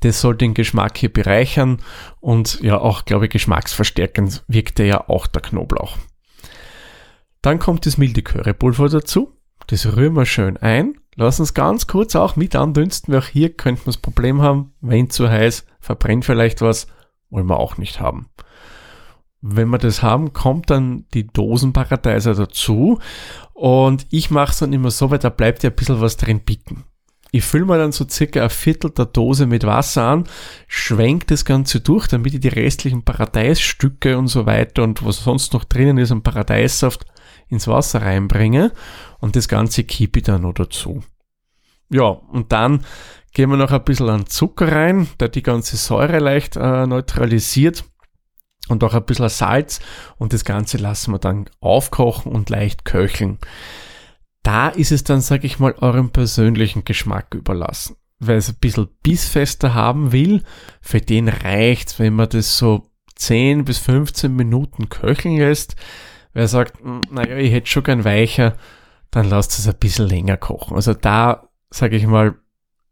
Das 0.00 0.20
soll 0.20 0.34
den 0.36 0.54
Geschmack 0.54 0.96
hier 0.96 1.12
bereichern 1.12 1.82
und 2.20 2.60
ja 2.62 2.78
auch, 2.78 3.04
glaube 3.04 3.26
ich, 3.26 3.32
geschmacksverstärkend 3.32 4.44
wirkt 4.48 4.80
er 4.80 4.86
ja 4.86 5.08
auch 5.08 5.26
der 5.26 5.42
Knoblauch. 5.42 5.98
Dann 7.42 7.58
kommt 7.58 7.86
das 7.86 7.98
milde 7.98 8.22
Currypulver 8.22 8.88
dazu. 8.88 9.36
Das 9.66 9.94
rühren 9.94 10.14
wir 10.14 10.26
schön 10.26 10.56
ein. 10.56 10.99
Lass 11.22 11.38
uns 11.38 11.52
ganz 11.52 11.86
kurz 11.86 12.16
auch 12.16 12.36
mit 12.36 12.56
andünsten, 12.56 13.12
weil 13.12 13.20
auch 13.20 13.26
hier 13.26 13.52
könnte 13.52 13.82
man 13.82 13.92
das 13.92 13.98
Problem 13.98 14.40
haben, 14.40 14.72
wenn 14.80 15.10
zu 15.10 15.28
heiß, 15.28 15.66
verbrennt 15.78 16.24
vielleicht 16.24 16.62
was, 16.62 16.86
wollen 17.28 17.46
wir 17.46 17.60
auch 17.60 17.76
nicht 17.76 18.00
haben. 18.00 18.30
Wenn 19.42 19.68
wir 19.68 19.76
das 19.76 20.02
haben, 20.02 20.32
kommt 20.32 20.70
dann 20.70 21.04
die 21.12 21.26
Dosenparadeiser 21.26 22.34
dazu 22.34 23.00
und 23.52 24.06
ich 24.08 24.30
mache 24.30 24.52
es 24.52 24.60
dann 24.60 24.72
immer 24.72 24.90
so, 24.90 25.10
weil 25.10 25.18
da 25.18 25.28
bleibt 25.28 25.62
ja 25.62 25.68
ein 25.68 25.76
bisschen 25.76 26.00
was 26.00 26.16
drin 26.16 26.40
bicken. 26.40 26.84
Ich 27.32 27.44
fülle 27.44 27.66
mir 27.66 27.76
dann 27.76 27.92
so 27.92 28.08
circa 28.08 28.42
ein 28.42 28.48
Viertel 28.48 28.90
der 28.90 29.04
Dose 29.04 29.44
mit 29.44 29.66
Wasser 29.66 30.04
an, 30.04 30.24
schwenk 30.68 31.26
das 31.26 31.44
Ganze 31.44 31.80
durch, 31.80 32.08
damit 32.08 32.32
ich 32.32 32.40
die 32.40 32.48
restlichen 32.48 33.02
Paradeisstücke 33.02 34.16
und 34.16 34.28
so 34.28 34.46
weiter 34.46 34.84
und 34.84 35.04
was 35.04 35.22
sonst 35.22 35.52
noch 35.52 35.64
drinnen 35.64 35.98
ist 35.98 36.12
am 36.12 36.22
Paradeissaft 36.22 37.04
ins 37.48 37.68
Wasser 37.68 38.00
reinbringe 38.00 38.72
und 39.18 39.36
das 39.36 39.48
Ganze 39.48 39.84
kippe 39.84 40.20
ich 40.20 40.24
dann 40.24 40.42
noch 40.42 40.54
dazu. 40.54 41.02
Ja, 41.90 42.04
und 42.04 42.52
dann 42.52 42.84
gehen 43.32 43.50
wir 43.50 43.56
noch 43.56 43.72
ein 43.72 43.84
bisschen 43.84 44.08
an 44.08 44.26
Zucker 44.26 44.70
rein, 44.70 45.08
der 45.18 45.28
die 45.28 45.42
ganze 45.42 45.76
Säure 45.76 46.18
leicht 46.18 46.56
äh, 46.56 46.86
neutralisiert 46.86 47.84
und 48.68 48.84
auch 48.84 48.94
ein 48.94 49.04
bisschen 49.04 49.28
Salz 49.28 49.80
und 50.16 50.32
das 50.32 50.44
Ganze 50.44 50.78
lassen 50.78 51.12
wir 51.12 51.18
dann 51.18 51.50
aufkochen 51.60 52.32
und 52.32 52.50
leicht 52.50 52.84
köcheln. 52.84 53.38
Da 54.42 54.68
ist 54.68 54.92
es 54.92 55.04
dann, 55.04 55.20
sage 55.20 55.46
ich 55.46 55.58
mal, 55.58 55.74
eurem 55.78 56.10
persönlichen 56.10 56.84
Geschmack 56.84 57.34
überlassen. 57.34 57.96
Wer 58.20 58.36
es 58.36 58.48
ein 58.48 58.56
bisschen 58.60 58.88
bissfester 59.02 59.74
haben 59.74 60.12
will, 60.12 60.42
für 60.80 61.00
den 61.00 61.28
reicht's, 61.28 61.98
wenn 61.98 62.14
man 62.14 62.28
das 62.28 62.56
so 62.56 62.90
10 63.16 63.64
bis 63.64 63.78
15 63.78 64.34
Minuten 64.34 64.88
köcheln 64.88 65.36
lässt. 65.36 65.76
Wer 66.32 66.48
sagt, 66.48 66.80
hm, 66.80 67.02
naja, 67.10 67.36
ich 67.36 67.52
hätte 67.52 67.68
schon 67.68 67.82
gern 67.82 68.04
weicher, 68.04 68.56
dann 69.10 69.28
lasst 69.28 69.58
es 69.58 69.68
ein 69.68 69.78
bisschen 69.78 70.08
länger 70.08 70.36
kochen. 70.36 70.76
Also 70.76 70.94
da, 70.94 71.49
sage 71.70 71.96
ich 71.96 72.06
mal, 72.06 72.34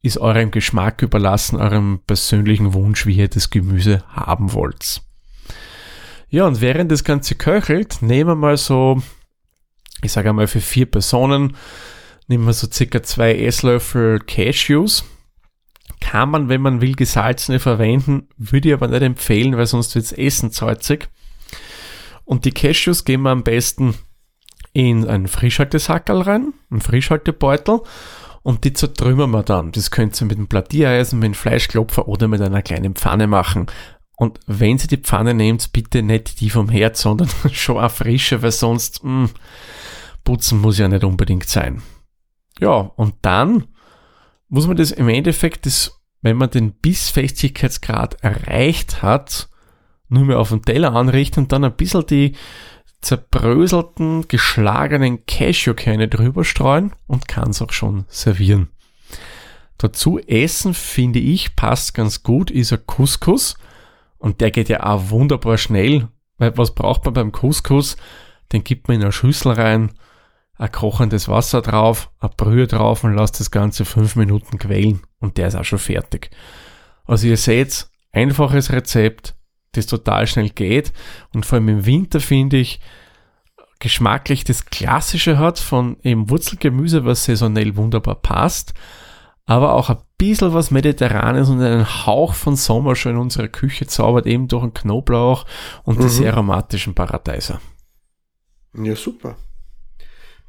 ist 0.03 0.19
eurem 0.19 0.51
Geschmack 0.51 1.03
überlassen, 1.03 1.57
eurem 1.57 2.01
persönlichen 2.07 2.73
Wunsch, 2.73 3.07
wie 3.07 3.17
ihr 3.17 3.29
das 3.29 3.51
Gemüse 3.51 4.05
haben 4.09 4.53
wollt. 4.53 5.03
Ja, 6.31 6.47
und 6.47 6.61
während 6.61 6.93
das 6.93 7.05
Ganze 7.05 7.35
köchelt, 7.35 8.03
nehmen 8.03 8.31
wir 8.31 8.35
mal 8.35 8.57
so, 8.57 9.03
ich 10.03 10.13
sage 10.13 10.29
einmal 10.29 10.47
für 10.47 10.61
vier 10.61 10.87
Personen, 10.87 11.57
nehmen 12.29 12.47
wir 12.47 12.53
so 12.53 12.69
circa 12.71 13.03
zwei 13.03 13.35
Esslöffel 13.35 14.21
Cashews. 14.21 15.05
Kann 16.01 16.31
man, 16.31 16.49
wenn 16.49 16.61
man 16.61 16.81
will, 16.81 16.95
gesalzene 16.95 17.59
verwenden, 17.59 18.29
würde 18.37 18.69
ich 18.69 18.75
aber 18.75 18.89
nicht 18.89 19.03
empfehlen, 19.03 19.57
weil 19.57 19.67
sonst 19.67 19.95
wird 19.95 20.05
es 20.05 20.13
Essen. 20.13 20.53
Und 22.25 22.45
die 22.45 22.53
Cashews 22.53 23.05
geben 23.05 23.25
wir 23.25 23.31
am 23.31 23.43
besten 23.43 23.95
in 24.75 25.09
einen 25.09 25.27
Frischhaltesackerl 25.27 26.23
rein, 26.23 26.53
einen 26.71 26.83
Frischhaltebeutel 26.83 27.81
und 28.49 28.65
die 28.65 28.73
zertrümmern 28.73 29.31
wir 29.31 29.43
dann. 29.43 29.73
Das 29.73 29.91
könnt 29.91 30.19
ihr 30.19 30.25
mit 30.25 30.39
einem 30.39 30.49
Plattiereisen, 30.49 31.19
mit 31.19 31.27
einem 31.27 31.35
Fleischklopfer 31.35 32.09
oder 32.09 32.29
mit 32.29 32.41
einer 32.41 32.63
kleinen 32.63 32.95
Pfanne 32.95 33.27
machen. 33.27 33.67
Und 34.17 34.41
wenn 34.47 34.79
Sie 34.79 34.87
die 34.87 34.97
Pfanne 34.97 35.35
nehmt, 35.35 35.71
bitte 35.75 36.03
nicht 36.03 36.41
die 36.41 36.49
vom 36.49 36.71
Herd, 36.71 36.97
sondern 36.97 37.29
schon 37.53 37.77
eine 37.77 37.91
frische, 37.91 38.41
weil 38.41 38.53
sonst 38.53 39.05
mh, 39.05 39.11
hm, 39.11 39.31
putzen 40.25 40.63
muss 40.63 40.79
ja 40.79 40.89
nicht 40.89 41.05
unbedingt 41.05 41.47
sein. 41.47 41.83
Ja, 42.59 42.73
und 42.73 43.17
dann 43.21 43.67
muss 44.49 44.67
man 44.67 44.79
das 44.79 44.93
im 44.93 45.11
Endeffekt, 45.11 45.67
das, 45.67 46.01
wenn 46.23 46.39
man 46.39 46.49
den 46.49 46.73
Bissfestigkeitsgrad 46.73 48.23
erreicht 48.23 49.03
hat, 49.03 49.51
nur 50.09 50.25
mehr 50.25 50.39
auf 50.39 50.49
den 50.49 50.63
Teller 50.63 50.95
anrichten 50.95 51.41
und 51.41 51.53
dann 51.53 51.65
ein 51.65 51.77
bisschen 51.77 52.07
die 52.07 52.35
zerbröselten, 53.01 54.27
geschlagenen 54.29 55.25
Cashewkerne 55.27 56.09
drüber 56.09 56.45
streuen 56.45 56.93
und 57.07 57.29
kann 57.29 57.51
es 57.51 57.63
auch 57.63 57.73
schon 57.73 58.05
servieren. 58.09 58.69
Dazu 59.79 60.19
essen, 60.19 60.75
finde 60.75 61.21
ich, 61.21 61.55
passt 61.55 61.95
ganz 61.95 62.25
gut, 62.25 62.51
ist 62.51 62.73
ein 62.73 62.85
Couscous. 62.87 63.57
Und 64.19 64.41
der 64.41 64.51
geht 64.51 64.69
ja 64.69 64.83
auch 64.83 65.11
wunderbar 65.11 65.57
schnell, 65.57 66.09
weil 66.37 66.57
was 66.59 66.75
braucht 66.75 67.05
man 67.05 67.15
beim 67.15 67.33
Couscous? 67.33 67.97
Den 68.53 68.65
gibt 68.65 68.89
man 68.89 68.97
in 68.97 69.03
eine 69.05 69.13
Schüssel 69.13 69.53
rein, 69.53 69.93
ein 70.57 70.73
kochendes 70.73 71.29
Wasser 71.29 71.63
drauf, 71.63 72.11
ein 72.19 72.31
Brühe 72.37 72.67
drauf 72.67 73.05
und 73.05 73.15
lasst 73.15 73.39
das 73.39 73.53
Ganze 73.53 73.85
fünf 73.85 74.17
Minuten 74.17 74.59
quälen 74.59 75.03
und 75.21 75.37
der 75.37 75.49
ist 75.49 75.55
auch 75.55 75.65
schon 75.65 75.79
fertig. 75.79 76.31
Also 77.05 77.29
ihr 77.29 77.37
seht, 77.37 77.89
einfaches 78.11 78.73
Rezept, 78.73 79.37
das 79.79 79.87
total 79.87 80.27
schnell 80.27 80.51
geht 80.51 80.93
und 81.33 81.47
vor 81.47 81.57
allem 81.57 81.69
im 81.69 81.87
Winter 81.87 82.21
finde 82.21 82.59
ich 82.59 82.81
geschmacklich 83.81 84.45
das 84.45 84.67
Klassische 84.67 85.39
hat 85.39 85.59
von 85.59 85.97
eben 86.03 86.31
Wurzelgemüse, 86.31 87.05
was 87.05 87.25
saisonell 87.25 87.77
wunderbar 87.77 88.17
passt, 88.17 88.75
aber 89.47 89.75
auch 89.75 89.89
ein 89.89 89.99
bisschen 90.19 90.53
was 90.53 90.71
Mediterranes 90.71 91.49
und 91.49 91.63
einen 91.63 92.07
Hauch 92.07 92.35
von 92.35 92.57
Sommer 92.57 92.97
schon 92.97 93.13
in 93.13 93.19
unserer 93.19 93.49
Küche 93.49 93.87
zaubert, 93.87 94.27
eben 94.27 94.49
durch 94.49 94.63
den 94.63 94.75
Knoblauch 94.75 95.47
und 95.85 95.99
mhm. 95.99 96.03
die 96.03 96.09
sehr 96.09 96.33
aromatischen 96.35 96.95
Paradeiser. 96.95 97.61
Ja, 98.75 98.95
super. 98.95 99.37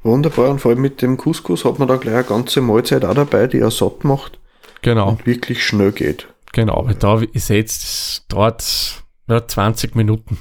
Wunderbar. 0.02 0.50
Und 0.50 0.60
vor 0.60 0.72
allem 0.72 0.80
mit 0.80 1.02
dem 1.02 1.16
Couscous 1.16 1.64
hat 1.64 1.78
man 1.78 1.88
da 1.88 1.96
gleich 1.96 2.14
eine 2.14 2.24
ganze 2.24 2.60
Mahlzeit 2.60 3.04
auch 3.04 3.14
dabei, 3.14 3.46
die 3.46 3.58
er 3.58 3.70
satt 3.70 4.04
macht. 4.04 4.38
Genau. 4.82 5.10
Und 5.10 5.26
wirklich 5.26 5.64
schnell 5.64 5.92
geht. 5.92 6.26
Genau, 6.52 6.86
weil 6.86 6.94
da 6.94 7.20
ist 7.32 7.48
jetzt 7.48 8.24
dort 8.28 8.99
ja, 9.30 9.46
20 9.46 9.94
Minuten. 9.94 10.38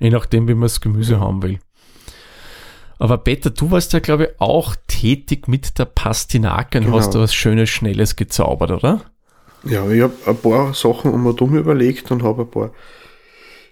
Je 0.00 0.10
nachdem, 0.10 0.48
wie 0.48 0.54
man 0.54 0.62
das 0.62 0.80
Gemüse 0.80 1.20
haben 1.20 1.42
will. 1.42 1.58
Aber 2.98 3.18
Peter, 3.18 3.50
du 3.50 3.70
warst 3.70 3.92
ja, 3.92 3.98
glaube 3.98 4.24
ich, 4.24 4.40
auch 4.40 4.76
tätig 4.86 5.48
mit 5.48 5.78
der 5.78 5.84
Pastinake 5.84 6.78
und 6.78 6.84
genau. 6.86 6.98
hast 6.98 7.14
da 7.14 7.20
was 7.20 7.34
Schönes, 7.34 7.68
Schnelles 7.70 8.16
gezaubert, 8.16 8.70
oder? 8.70 9.00
Ja, 9.64 9.88
ich 9.90 10.02
habe 10.02 10.14
ein 10.26 10.36
paar 10.36 10.74
Sachen 10.74 11.12
um 11.12 11.26
und 11.26 11.40
um 11.40 11.56
überlegt 11.56 12.10
und 12.10 12.22
habe 12.22 12.42
ein 12.42 12.50
paar, 12.50 12.70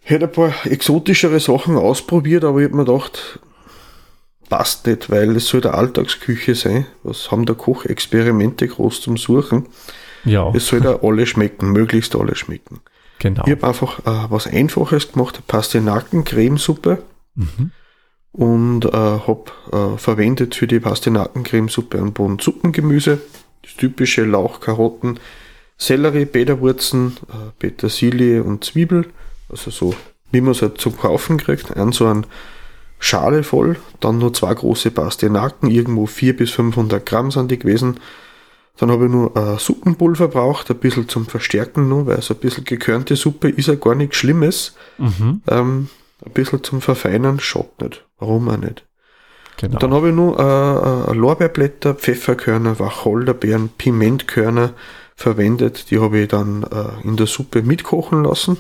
hätte 0.03 0.25
ein 0.25 0.33
paar 0.33 0.53
exotischere 0.65 1.39
Sachen 1.39 1.77
ausprobiert, 1.77 2.45
aber 2.45 2.61
ich 2.61 2.65
habe 2.65 2.77
mir 2.77 2.85
gedacht, 2.85 3.41
passt 4.49 4.87
nicht, 4.87 5.11
weil 5.11 5.37
es 5.37 5.47
soll 5.47 5.61
der 5.61 5.75
Alltagsküche 5.75 6.55
sein. 6.55 6.87
Was 7.03 7.31
haben 7.31 7.47
da 7.47 7.55
Kochexperimente 7.55 8.69
groß 8.69 9.01
zum 9.01 9.17
Suchen? 9.17 9.67
Ja. 10.25 10.51
Es 10.55 10.67
soll 10.67 10.81
da 10.81 10.99
alle 11.03 11.27
schmecken, 11.27 11.73
möglichst 11.73 12.17
alle 12.17 12.35
schmecken. 12.35 12.81
Genau. 13.19 13.45
Ich 13.47 13.53
habe 13.53 13.67
einfach 13.67 14.01
äh, 14.01 14.31
was 14.31 14.47
Einfaches 14.47 15.13
gemacht, 15.13 15.43
Pastinaken-Cremesuppe. 15.47 17.03
Mhm 17.35 17.73
und 18.33 18.87
äh, 18.87 18.91
habe 18.91 19.45
äh, 19.73 19.99
verwendet 19.99 20.55
für 20.55 20.67
die 20.67 20.81
Pastinakencremesuppe 20.81 21.99
einen 21.99 22.13
Boden 22.13 22.39
Suppengemüse, 22.39 23.21
das 23.63 23.75
typische 23.77 24.25
Lauch, 24.25 24.61
Karotten, 24.61 25.21
Sellerie, 25.77 26.25
Bäderwurzen, 26.25 27.19
äh, 27.29 27.51
Petersilie 27.59 28.43
und 28.43 28.65
Zwiebel, 28.65 29.07
also 29.49 29.71
so 29.71 29.95
wie 30.31 30.41
man 30.41 30.53
es 30.53 30.63
halt 30.63 30.81
zum 30.81 30.97
Kaufen 30.97 31.37
kriegt, 31.37 31.77
an 31.77 31.93
so 31.93 32.07
ein 32.07 32.27
Schale 32.99 33.43
voll, 33.43 33.77
dann 34.01 34.19
nur 34.19 34.33
zwei 34.33 34.55
große 34.55 34.93
Pastinaken, 34.93 35.71
irgendwo 35.71 36.07
400 36.07 36.39
bis 36.39 36.51
500 36.53 37.05
Gramm 37.05 37.31
sind 37.31 37.51
die 37.51 37.59
gewesen. 37.59 37.99
Dann 38.79 38.91
habe 38.91 39.05
ich 39.05 39.11
nur 39.11 39.37
äh, 39.37 39.59
Suppenpulver 39.59 40.29
braucht, 40.29 40.71
ein 40.71 40.79
bisschen 40.79 41.09
zum 41.09 41.27
Verstärken 41.27 41.89
nur, 41.89 42.07
weil 42.07 42.23
so 42.23 42.35
ein 42.35 42.41
bisschen 42.41 42.65
gekörnte 42.65 43.17
Suppe 43.17 43.51
ist 43.51 43.69
ja 43.69 43.75
gar 43.75 43.95
nichts 43.95 44.17
Schlimmes. 44.17 44.75
Mhm. 44.99 45.43
Ähm, 45.49 45.89
ein 46.25 46.33
bisschen 46.33 46.63
zum 46.63 46.81
Verfeinern 46.81 47.39
schaut 47.41 47.81
nicht. 47.81 48.05
Warum 48.19 48.49
auch 48.49 48.57
nicht? 48.57 48.87
Genau. 49.59 49.75
Und 49.75 49.83
dann 49.83 49.93
habe 49.93 50.09
ich 50.09 50.15
noch 50.15 50.39
äh, 50.39 51.11
äh, 51.11 51.15
Lorbeerblätter, 51.15 51.95
Pfefferkörner, 51.95 52.79
Wacholderbeeren, 52.79 53.69
Pimentkörner 53.77 54.73
verwendet. 55.15 55.91
Die 55.91 56.01
habe 56.01 56.21
ich 56.21 56.29
dann 56.29 56.65
äh, 56.65 57.07
in 57.07 57.17
der 57.17 57.27
Suppe 57.27 57.63
mitkochen 57.63 58.25
lassen. 58.25 58.59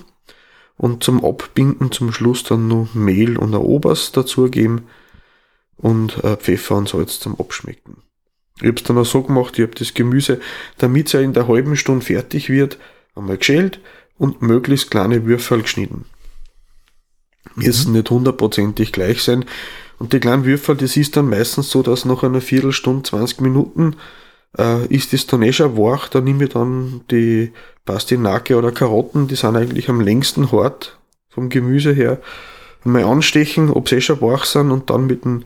Und 0.77 1.05
zum 1.05 1.25
Abbinden 1.25 1.93
zum 1.93 2.13
Schluss 2.13 2.45
dann 2.45 2.67
noch 2.67 2.95
Mehl 2.95 3.37
und 3.37 3.55
ein 3.55 3.61
Oberst 3.61 4.17
dazugeben 4.17 4.83
und 5.77 6.23
äh, 6.25 6.37
Pfeffer 6.37 6.77
und 6.77 6.89
Salz 6.89 7.21
zum 7.21 7.39
Abschmecken. 7.39 8.02
Ich 8.63 8.69
habe 8.69 8.77
es 8.79 8.85
dann 8.85 8.99
auch 8.99 9.05
so 9.05 9.23
gemacht, 9.23 9.59
ich 9.59 9.63
habe 9.65 9.75
das 9.75 9.95
Gemüse, 9.95 10.41
damit 10.79 11.09
es 11.09 11.13
ja 11.13 11.21
in 11.21 11.33
der 11.33 11.49
halben 11.49 11.77
Stunde 11.77 12.05
fertig 12.05 12.49
wird, 12.49 12.79
einmal 13.15 13.39
geschält 13.39 13.81
und 14.19 14.43
möglichst 14.43 14.91
kleine 14.91 15.27
Würfel 15.27 15.63
geschnitten 15.63 16.07
müssen 17.57 17.91
mhm. 17.91 17.97
nicht 17.97 18.11
hundertprozentig 18.11 18.93
gleich 18.93 19.23
sein. 19.23 19.45
Und 19.99 20.13
die 20.13 20.21
kleinen 20.21 20.45
Würfel, 20.45 20.77
das 20.77 20.97
ist 20.97 21.17
dann 21.17 21.29
meistens 21.29 21.71
so, 21.71 21.83
dass 21.83 22.05
nach 22.05 22.23
einer 22.23 22.41
Viertelstunde, 22.41 23.03
20 23.09 23.41
Minuten 23.41 23.97
äh, 24.59 24.87
ist 24.87 25.13
das 25.13 25.27
dann 25.27 25.43
eh 25.43 25.53
schon 25.53 25.77
wach. 25.77 26.09
Da 26.09 26.21
nehme 26.21 26.45
ich 26.45 26.51
dann 26.51 27.03
die 27.11 27.53
Pastinake 27.85 28.57
oder 28.57 28.73
Karotten, 28.73 29.29
die 29.29 29.37
sind 29.37 29.57
eigentlich 29.57 29.89
am 29.89 30.01
längsten 30.01 30.51
hart 30.53 30.99
vom 31.29 31.49
Gemüse 31.49 31.93
her. 31.93 32.21
Mal 32.85 33.05
anstechen, 33.05 33.71
ob 33.71 33.89
sie 33.89 33.97
eh 33.97 34.01
schon 34.01 34.21
wach 34.21 34.45
sind 34.45 34.73
und 34.73 34.91
dann 34.91 35.07
mit 35.07 35.25
dem, 35.25 35.45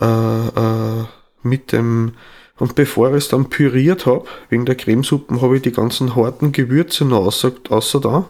äh, 0.00 0.06
äh, 0.06 1.04
mit 1.42 1.72
dem, 1.72 2.12
und 2.58 2.74
bevor 2.74 3.10
ich 3.10 3.16
es 3.16 3.28
dann 3.28 3.48
püriert 3.48 4.06
habe, 4.06 4.26
wegen 4.48 4.66
der 4.66 4.74
Cremesuppen, 4.74 5.40
habe 5.40 5.56
ich 5.56 5.62
die 5.62 5.72
ganzen 5.72 6.14
harten 6.14 6.52
Gewürze 6.52 7.04
noch 7.04 7.26
außer, 7.26 7.52
außer 7.68 8.00
da. 8.00 8.28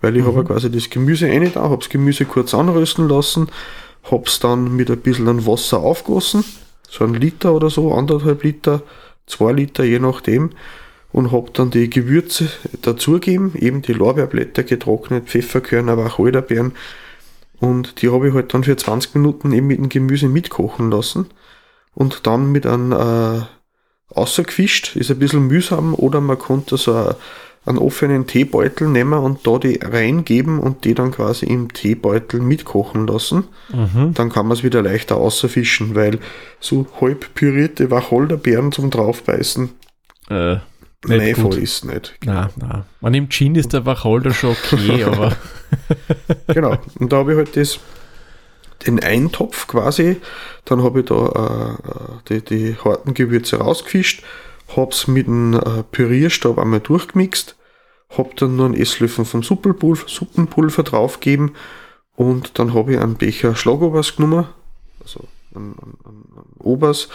Weil 0.00 0.16
ich 0.16 0.24
mhm. 0.24 0.28
habe 0.28 0.44
quasi 0.44 0.70
das 0.70 0.90
Gemüse 0.90 1.26
rein 1.26 1.50
da, 1.52 1.62
habe 1.62 1.78
das 1.78 1.88
Gemüse 1.88 2.24
kurz 2.24 2.54
anrösten 2.54 3.08
lassen, 3.08 3.48
habe 4.10 4.24
es 4.26 4.38
dann 4.38 4.74
mit 4.74 4.90
ein 4.90 5.00
bisschen 5.00 5.46
Wasser 5.46 5.78
aufgossen, 5.78 6.44
so 6.88 7.04
ein 7.04 7.14
Liter 7.14 7.52
oder 7.52 7.68
so, 7.68 7.92
anderthalb 7.92 8.42
Liter, 8.42 8.82
zwei 9.26 9.52
Liter, 9.52 9.84
je 9.84 9.98
nachdem, 9.98 10.50
und 11.12 11.32
habe 11.32 11.50
dann 11.52 11.70
die 11.70 11.90
Gewürze 11.90 12.48
dazugegeben, 12.82 13.54
eben 13.56 13.82
die 13.82 13.92
Lorbeerblätter 13.92 14.62
getrocknet, 14.62 15.28
Pfefferkörner, 15.28 15.98
Wacholderbeeren, 15.98 16.72
und 17.58 18.00
die 18.00 18.08
habe 18.08 18.28
ich 18.28 18.34
halt 18.34 18.54
dann 18.54 18.64
für 18.64 18.76
20 18.76 19.16
Minuten 19.16 19.52
eben 19.52 19.66
mit 19.66 19.76
dem 19.76 19.90
Gemüse 19.90 20.28
mitkochen 20.28 20.90
lassen 20.90 21.26
und 21.94 22.26
dann 22.26 22.52
mit 22.52 22.66
einem 22.66 22.92
äh, 22.92 23.42
außergefischt, 24.14 24.96
ist 24.96 25.10
ein 25.10 25.18
bisschen 25.18 25.46
mühsam, 25.46 25.94
oder 25.94 26.20
man 26.20 26.38
konnte 26.38 26.76
so 26.76 26.94
ein 26.94 27.14
einen 27.66 27.78
offenen 27.78 28.26
Teebeutel 28.26 28.88
nehmen 28.88 29.18
und 29.18 29.46
da 29.46 29.58
die 29.58 29.78
reingeben 29.82 30.58
und 30.58 30.84
die 30.84 30.94
dann 30.94 31.10
quasi 31.10 31.46
im 31.46 31.72
Teebeutel 31.72 32.40
mitkochen 32.40 33.06
lassen. 33.06 33.44
Mhm. 33.72 34.14
Dann 34.14 34.30
kann 34.30 34.46
man 34.46 34.56
es 34.56 34.64
wieder 34.64 34.82
leichter 34.82 35.16
außerfischen, 35.16 35.94
weil 35.94 36.18
so 36.58 36.86
halb 37.00 37.34
pürierte 37.34 37.90
Wacholderbeeren 37.90 38.72
zum 38.72 38.90
draufbeißen 38.90 39.70
äh, 40.30 40.56
Nein, 41.06 41.34
voll 41.34 41.58
ist 41.58 41.86
nicht. 41.86 42.16
Genau. 42.20 42.34
Nein, 42.34 42.50
nein. 42.56 42.82
Man 43.00 43.14
im 43.14 43.30
Gin 43.30 43.54
ist 43.54 43.72
der 43.72 43.86
Wacholder 43.86 44.32
schon 44.32 44.50
okay, 44.50 45.04
aber. 45.04 45.34
genau. 46.48 46.76
Und 46.98 47.12
da 47.12 47.18
habe 47.18 47.32
ich 47.32 47.38
halt 47.38 47.56
das, 47.56 47.78
den 48.86 49.02
Eintopf 49.02 49.66
quasi, 49.66 50.16
dann 50.64 50.82
habe 50.82 51.00
ich 51.00 51.06
da 51.06 51.76
äh, 52.28 52.40
die, 52.40 52.44
die 52.44 52.76
harten 52.76 53.14
Gewürze 53.14 53.56
rausgefischt 53.58 54.22
hab's 54.76 55.06
mit 55.06 55.26
dem 55.26 55.54
äh, 55.54 55.82
Pürierstab 55.90 56.58
einmal 56.58 56.80
durchgemixt, 56.80 57.56
hab 58.16 58.36
dann 58.36 58.56
nur 58.56 58.66
einen 58.66 58.74
Esslöffel 58.74 59.24
vom 59.24 59.42
Suppenpulver, 59.42 60.08
Suppenpulver 60.08 60.82
draufgegeben 60.82 61.52
und 62.16 62.58
dann 62.58 62.74
habe 62.74 62.94
ich 62.94 63.00
einen 63.00 63.16
Becher 63.16 63.54
Schlagobers 63.54 64.16
genommen, 64.16 64.46
also 65.02 65.24
einen, 65.54 65.74
einen, 65.78 65.98
einen 66.04 66.56
Obers, 66.58 67.04
äh, 67.04 67.08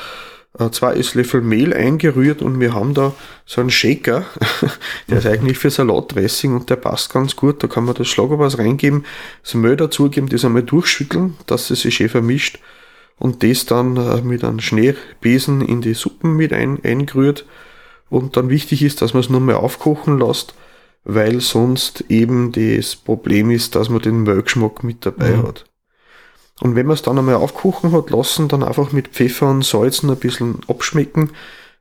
zwei 0.72 0.94
Esslöffel 0.94 1.42
Mehl 1.42 1.74
eingerührt 1.74 2.42
und 2.42 2.60
wir 2.60 2.74
haben 2.74 2.94
da 2.94 3.14
so 3.46 3.62
einen 3.62 3.70
Shaker, 3.70 4.26
der 5.10 5.18
ist 5.18 5.28
eigentlich 5.28 5.58
für 5.58 5.70
Salatdressing 5.70 6.56
und 6.56 6.70
der 6.70 6.78
passt 6.78 7.12
ganz 7.12 7.36
gut. 7.36 7.62
Da 7.62 7.68
kann 7.68 7.86
man 7.86 7.96
das 7.96 8.08
Schlagobers 8.08 8.58
reingeben, 8.58 9.06
das 9.44 9.54
Mehl 9.56 9.76
dazugeben, 9.76 10.30
das 10.30 10.46
einmal 10.46 10.64
durchschütteln, 10.64 11.36
dass 11.46 11.70
es 11.72 11.82
sich 11.82 11.96
schön 11.96 12.10
vermischt 12.10 12.60
und 13.18 13.44
das 13.44 13.66
dann 13.66 13.98
äh, 13.98 14.22
mit 14.22 14.44
einem 14.44 14.60
Schneebesen 14.60 15.62
in 15.62 15.82
die 15.82 15.94
Suppen 15.94 16.36
mit 16.36 16.54
ein, 16.54 16.80
eingerührt. 16.84 17.46
Und 18.10 18.38
dann 18.38 18.50
wichtig 18.50 18.84
ist, 18.84 19.02
dass 19.02 19.14
man 19.14 19.22
es 19.22 19.30
nur 19.30 19.40
mal 19.40 19.56
aufkochen 19.56 20.20
lässt, 20.20 20.54
weil 21.04 21.42
sonst 21.42 22.06
eben 22.10 22.52
das 22.52 22.96
Problem 22.96 23.52
ist, 23.52 23.76
dass 23.76 23.90
man 23.90 24.02
den 24.02 24.24
Mehlgeschmack 24.24 24.84
mit 24.84 25.06
dabei 25.06 25.32
mhm. 25.32 25.48
hat. 25.48 25.66
Und 26.62 26.76
wenn 26.76 26.86
man 26.86 26.94
es 26.94 27.02
dann 27.02 27.18
einmal 27.18 27.36
aufkochen 27.36 27.92
hat 27.92 28.10
lassen, 28.10 28.48
dann 28.48 28.64
einfach 28.64 28.92
mit 28.92 29.10
Pfeffer 29.10 29.50
und 29.50 29.66
Salzen 29.66 30.10
ein 30.10 30.18
bisschen 30.18 30.60
abschmecken, 30.68 31.32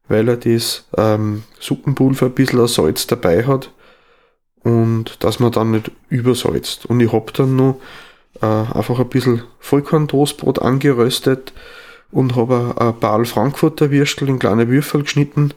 weil 0.08 0.28
er 0.28 0.36
das 0.36 0.84
ähm, 0.96 1.44
Suppenpulver 1.60 2.26
ein 2.26 2.32
bisschen 2.32 2.66
Salz 2.66 3.06
dabei 3.06 3.46
hat 3.46 3.70
und 4.62 5.22
dass 5.22 5.38
man 5.38 5.52
dann 5.52 5.70
nicht 5.70 5.92
übersalzt. 6.08 6.86
Und 6.86 7.00
ich 7.00 7.12
hab 7.12 7.32
dann 7.34 7.56
noch 7.56 7.80
äh, 8.42 8.46
einfach 8.46 8.98
ein 8.98 9.08
bisschen 9.08 9.42
Vollkorntoastbrot 9.60 10.60
angeröstet 10.60 11.52
und 12.10 12.34
habe 12.34 12.74
ein 12.78 12.98
paar 12.98 13.24
Frankfurter 13.24 13.90
Würstel 13.90 14.28
in 14.28 14.38
kleine 14.38 14.68
Würfel 14.68 15.02
geschnitten, 15.02 15.54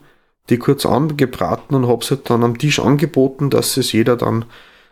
die 0.49 0.57
kurz 0.57 0.85
angebraten 0.85 1.75
und 1.75 1.87
habe 1.87 2.05
sie 2.05 2.17
dann 2.17 2.43
am 2.43 2.57
Tisch 2.57 2.79
angeboten, 2.79 3.49
dass 3.49 3.77
es 3.77 3.91
jeder 3.91 4.15
dann 4.15 4.45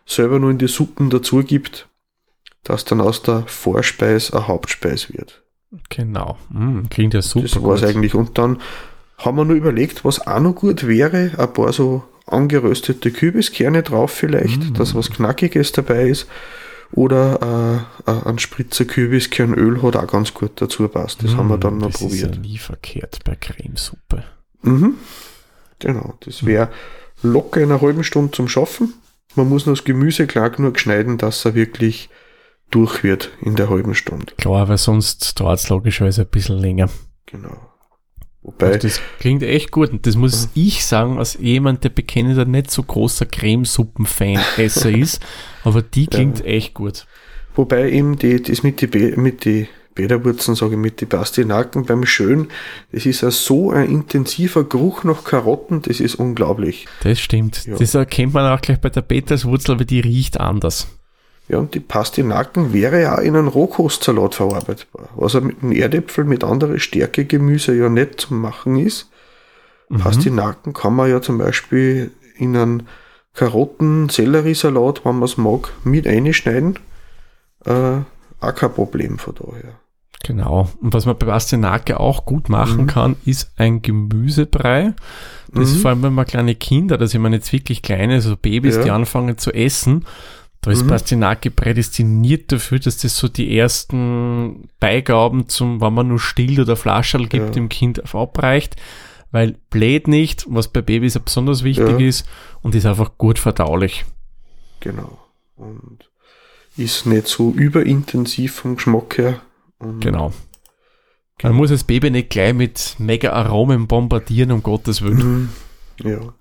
selber 0.06 0.40
nur 0.40 0.52
in 0.52 0.58
die 0.58 0.68
Suppen 0.68 1.10
dazu 1.10 1.44
gibt, 1.44 1.88
dass 2.66 2.84
dann 2.84 3.00
aus 3.00 3.24
der 3.24 3.44
Vorspeis 3.48 4.32
eine 4.32 4.48
Hauptspeis 4.48 5.14
wird. 5.14 5.44
Genau. 5.90 6.38
Mm, 6.50 6.88
klingt 6.90 7.14
ja 7.14 7.22
super. 7.22 7.48
Das 7.48 7.64
war 7.64 7.76
es 7.76 7.84
eigentlich. 7.84 8.14
Und 8.14 8.38
dann 8.38 8.60
haben 9.18 9.38
wir 9.38 9.46
nur 9.46 9.56
überlegt, 9.56 10.04
was 10.04 10.26
auch 10.26 10.40
noch 10.40 10.56
gut 10.56 10.86
wäre, 10.86 11.32
ein 11.38 11.54
paar 11.54 11.72
so 11.72 12.04
angeröstete 12.28 13.12
Kürbiskerne 13.12 13.84
drauf 13.84 14.12
vielleicht, 14.12 14.72
mm. 14.72 14.74
dass 14.74 14.96
was 14.96 15.12
Knackiges 15.12 15.72
dabei 15.72 16.10
ist. 16.10 16.28
Oder 16.92 17.86
äh, 18.08 18.12
ein 18.12 18.40
Spritzer 18.40 18.86
Kürbiskernöl 18.86 19.82
hat 19.84 19.96
auch 19.96 20.08
ganz 20.08 20.34
gut 20.34 20.52
dazu 20.56 20.88
passt. 20.88 21.24
Das 21.24 21.34
mm, 21.34 21.38
haben 21.38 21.48
wir 21.50 21.58
dann 21.58 21.78
noch 21.78 21.92
das 21.92 22.00
probiert. 22.00 22.32
Ist 22.32 22.36
ja 22.36 22.42
nie 22.42 22.58
verkehrt 22.58 23.20
bei 23.26 23.36
Cremesuppe. 23.36 24.24
Mhm. 24.62 24.96
Genau, 25.80 26.16
das 26.22 26.46
wäre 26.46 26.70
locker 27.22 27.62
in 27.62 27.72
einer 27.72 27.82
halben 27.82 28.04
Stunde 28.04 28.32
zum 28.32 28.48
Schaffen. 28.48 28.94
Man 29.36 29.50
muss 29.50 29.66
nur 29.66 29.76
das 29.76 29.84
Gemüse 29.84 30.26
klar 30.26 30.50
genug 30.50 30.80
schneiden, 30.80 31.18
dass 31.18 31.44
er 31.44 31.54
wirklich 31.54 32.10
durch 32.76 33.04
wird 33.04 33.32
in 33.42 33.56
der 33.56 33.70
halben 33.70 33.96
Stunde. 33.96 34.34
Klar, 34.38 34.68
weil 34.68 34.78
sonst 34.78 35.40
dauert 35.40 35.60
es 35.60 35.70
logischerweise 35.70 36.24
ein 36.24 36.28
bisschen 36.28 36.58
länger. 36.58 36.90
Genau. 37.26 37.58
Wobei, 38.44 38.74
also 38.74 38.88
das 38.88 39.02
klingt 39.20 39.42
echt 39.42 39.72
gut 39.72 39.92
und 39.92 40.06
das 40.06 40.18
muss 40.18 40.44
ja. 40.44 40.50
ich 40.62 40.86
sagen, 40.86 41.18
als 41.18 41.38
jemand, 41.40 41.84
der 41.84 41.90
bekennender 41.90 42.46
nicht 42.46 42.70
so 42.70 42.84
großer 42.84 43.26
Cremesuppen-Fan-Esser 43.26 44.92
ist, 44.98 45.26
aber 45.64 45.82
die 45.82 46.06
klingt 46.06 46.40
ja. 46.40 46.46
echt 46.46 46.74
gut. 46.74 47.08
Wobei 47.56 47.90
eben 47.90 48.18
die, 48.20 48.44
das 48.44 48.62
mit 48.62 48.82
die, 48.82 49.14
mit 49.16 49.46
die 49.46 49.68
Bäderwurzeln, 49.96 50.56
sage 50.56 50.74
ich, 50.74 50.78
mit 50.78 51.00
die 51.00 51.06
Pastinaken 51.06 51.86
beim 51.86 52.06
Schön, 52.06 52.50
das 52.92 53.06
ist 53.06 53.22
ja 53.22 53.32
so 53.32 53.72
ein 53.72 53.90
intensiver 53.90 54.66
Geruch 54.66 55.06
nach 55.06 55.24
Karotten, 55.24 55.82
das 55.82 56.02
ist 56.02 56.16
unglaublich. 56.16 56.86
Das 57.02 57.20
stimmt. 57.20 57.66
Ja. 57.66 57.78
Das 57.78 57.96
erkennt 57.96 58.34
man 58.34 58.52
auch 58.52 58.62
gleich 58.62 58.82
bei 58.82 58.90
der 58.90 59.02
Peterswurzel, 59.02 59.76
aber 59.76 59.86
die 59.86 60.02
riecht 60.02 60.40
anders. 60.40 60.88
Ja, 61.48 61.60
und 61.60 61.76
die 61.76 61.80
Pastinaken 61.80 62.74
wäre 62.74 63.02
ja 63.02 63.16
in 63.20 63.36
einen 63.36 63.48
Rohkostsalat 63.48 64.34
verarbeitbar, 64.34 65.10
was 65.16 65.34
ja 65.34 65.42
mit 65.42 65.62
dem 65.62 65.72
Erdäpfel 65.72 66.24
mit 66.24 66.44
anderen 66.44 66.80
Stärkegemüse 66.80 67.76
ja 67.76 67.88
nicht 67.88 68.22
zu 68.22 68.34
machen 68.34 68.78
ist. 68.78 69.12
Mhm. 69.90 70.00
Pastinaken 70.00 70.74
kann 70.74 70.96
man 70.96 71.10
ja 71.10 71.22
zum 71.22 71.38
Beispiel 71.38 72.12
in 72.38 72.58
einen 72.58 72.88
Karotten-Selleriesalat, 73.36 75.06
wenn 75.06 75.16
man 75.16 75.24
es 75.24 75.38
mag, 75.38 75.72
mit 75.84 76.08
einschneiden. 76.08 76.80
Äh, 77.66 77.98
auch 78.40 78.56
kein 78.56 78.74
Problem 78.74 79.20
von 79.20 79.36
daher. 79.36 79.80
Genau. 80.24 80.70
Und 80.82 80.94
was 80.94 81.06
man 81.06 81.18
bei 81.18 81.28
Pastinake 81.28 82.00
auch 82.00 82.26
gut 82.26 82.50
machen 82.50 82.84
mhm. 82.84 82.88
kann, 82.88 83.16
ist 83.26 83.52
ein 83.58 83.84
Gemüsebrei. 83.84 84.94
Das 85.54 85.74
mhm. 85.74 85.78
vor 85.78 85.92
allem, 85.92 86.04
wenn 86.04 86.14
man 86.14 86.26
kleine 86.26 86.56
Kinder, 86.56 86.98
das 86.98 87.14
ich 87.14 87.20
meine 87.20 87.36
jetzt 87.36 87.54
wirklich 87.54 87.84
kleine, 87.84 88.22
so 88.22 88.36
Babys, 88.36 88.78
ja. 88.78 88.84
die 88.84 88.92
anfangen 88.92 89.38
zu 89.38 89.54
essen, 89.54 90.06
da 90.66 90.72
ist 90.72 90.84
mhm. 90.84 90.88
Pastinake 90.88 91.52
prädestiniert 91.52 92.52
dafür, 92.52 92.80
dass 92.80 92.98
das 92.98 93.16
so 93.16 93.28
die 93.28 93.56
ersten 93.56 94.68
Beigaben 94.80 95.48
zum, 95.48 95.80
wenn 95.80 95.94
man 95.94 96.08
nur 96.08 96.20
Still 96.20 96.60
oder 96.60 96.76
Flascherl 96.76 97.28
gibt, 97.28 97.46
ja. 97.46 97.52
dem 97.52 97.70
Kind 97.70 98.16
abreicht, 98.16 98.76
weil 99.30 99.58
bläht 99.70 100.08
nicht, 100.08 100.48
was 100.50 100.70
bei 100.70 100.82
Babys 100.82 101.14
ja 101.14 101.22
besonders 101.24 101.64
wichtig 101.64 102.00
ja. 102.00 102.08
ist 102.08 102.28
und 102.64 102.74
ist 102.74 102.88
einfach 102.88 103.20
gut 103.20 103.38
verdaulich. 103.38 104.06
Genau. 104.80 105.20
Und 105.56 106.10
ist 106.76 107.06
nicht 107.06 107.28
so 107.28 107.52
überintensiv 107.52 108.56
vom 108.56 108.78
Geschmack 108.78 109.20
her. 109.20 109.42
Und 109.78 110.00
genau. 110.00 110.34
Man 111.44 111.54
muss 111.54 111.70
das 111.70 111.84
Baby 111.84 112.10
nicht 112.10 112.32
gleich 112.32 112.56
mit 112.56 112.96
mega 112.98 113.34
Aromen 113.34 113.86
bombardieren, 113.86 114.52
um 114.52 114.64
Gottes 114.64 115.04
Willen. 115.04 115.44
Mhm. 115.44 115.50
Ja 116.04 116.34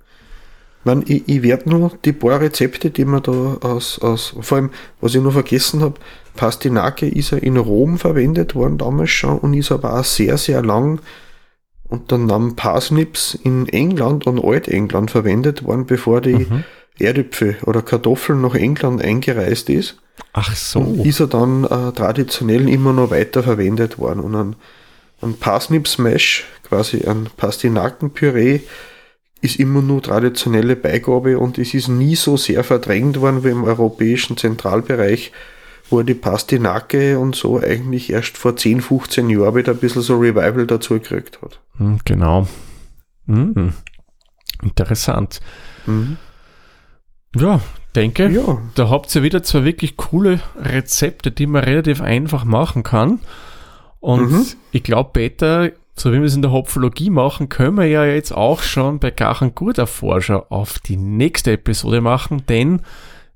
meine, 0.84 1.02
ich, 1.06 1.22
ich 1.26 1.42
werde 1.42 1.70
nur 1.70 1.92
die 2.04 2.12
paar 2.12 2.40
Rezepte, 2.40 2.90
die 2.90 3.04
man 3.04 3.22
da 3.22 3.58
aus, 3.60 3.98
aus, 4.00 4.34
vor 4.40 4.58
allem, 4.58 4.70
was 5.00 5.14
ich 5.14 5.22
noch 5.22 5.32
vergessen 5.32 5.80
habe, 5.80 5.94
Pastinake 6.36 7.06
ist 7.06 7.30
ja 7.30 7.38
in 7.38 7.56
Rom 7.56 7.98
verwendet 7.98 8.54
worden 8.54 8.78
damals 8.78 9.10
schon 9.10 9.38
und 9.38 9.54
ist 9.54 9.70
aber 9.70 9.98
auch 9.98 10.04
sehr, 10.04 10.36
sehr 10.36 10.62
lang 10.62 11.00
unter 11.88 12.16
dem 12.16 12.26
Namen 12.26 12.56
Parsnips 12.56 13.34
in 13.34 13.68
England 13.68 14.26
und 14.26 14.42
Altengland 14.42 15.10
verwendet 15.10 15.64
worden, 15.64 15.86
bevor 15.86 16.20
die 16.20 16.46
mhm. 16.46 16.64
Erdäpfel 16.98 17.56
oder 17.64 17.82
Kartoffeln 17.82 18.40
nach 18.40 18.54
England 18.54 19.02
eingereist 19.02 19.68
ist. 19.70 19.96
Ach 20.32 20.54
so. 20.56 20.80
Und 20.80 21.06
ist 21.06 21.20
er 21.20 21.26
dann 21.26 21.64
äh, 21.64 21.92
traditionell 21.92 22.68
immer 22.68 22.92
noch 22.92 23.10
weiter 23.10 23.42
verwendet 23.42 23.98
worden. 23.98 24.20
Und 24.20 24.34
ein, 24.34 24.56
ein 25.22 25.34
Parsnip 25.34 25.86
Smash, 25.88 26.44
quasi 26.68 27.04
ein 27.06 27.28
Pastinakenpüree, 27.36 28.60
ist 29.44 29.60
immer 29.60 29.82
nur 29.82 30.02
traditionelle 30.02 30.74
Beigabe 30.74 31.38
und 31.38 31.58
es 31.58 31.74
ist 31.74 31.88
nie 31.88 32.16
so 32.16 32.38
sehr 32.38 32.64
verdrängt 32.64 33.20
worden 33.20 33.44
wie 33.44 33.50
im 33.50 33.64
europäischen 33.64 34.38
Zentralbereich, 34.38 35.32
wo 35.90 36.02
die 36.02 36.14
Pastinake 36.14 37.18
und 37.18 37.36
so 37.36 37.60
eigentlich 37.60 38.10
erst 38.10 38.38
vor 38.38 38.56
10, 38.56 38.80
15 38.80 39.28
Jahren 39.28 39.54
wieder 39.54 39.72
ein 39.72 39.78
bisschen 39.78 40.00
so 40.00 40.16
Revival 40.16 40.66
dazu 40.66 40.94
gekriegt 40.94 41.42
hat. 41.42 41.60
Hm, 41.76 41.98
genau. 42.06 42.48
Mhm. 43.26 43.74
Interessant. 44.62 45.40
Mhm. 45.84 46.16
Ja, 47.36 47.60
denke, 47.94 48.30
ja. 48.30 48.58
da 48.74 48.88
habt 48.88 49.14
ihr 49.14 49.22
wieder 49.22 49.42
zwei 49.42 49.64
wirklich 49.64 49.98
coole 49.98 50.40
Rezepte, 50.56 51.30
die 51.30 51.46
man 51.46 51.64
relativ 51.64 52.00
einfach 52.00 52.44
machen 52.44 52.82
kann. 52.82 53.20
Und 54.00 54.30
mhm. 54.30 54.46
ich 54.72 54.82
glaube, 54.84 55.10
Peter, 55.12 55.72
so 55.96 56.12
wie 56.12 56.18
wir 56.18 56.24
es 56.24 56.34
in 56.34 56.42
der 56.42 56.52
Hopfologie 56.52 57.10
machen, 57.10 57.48
können 57.48 57.76
wir 57.76 57.86
ja 57.86 58.04
jetzt 58.04 58.32
auch 58.32 58.62
schon 58.62 58.98
bei 58.98 59.10
Gachen 59.10 59.54
Guter 59.54 59.86
Forscher 59.86 60.50
auf 60.50 60.78
die 60.78 60.96
nächste 60.96 61.52
Episode 61.52 62.00
machen, 62.00 62.44
denn 62.48 62.82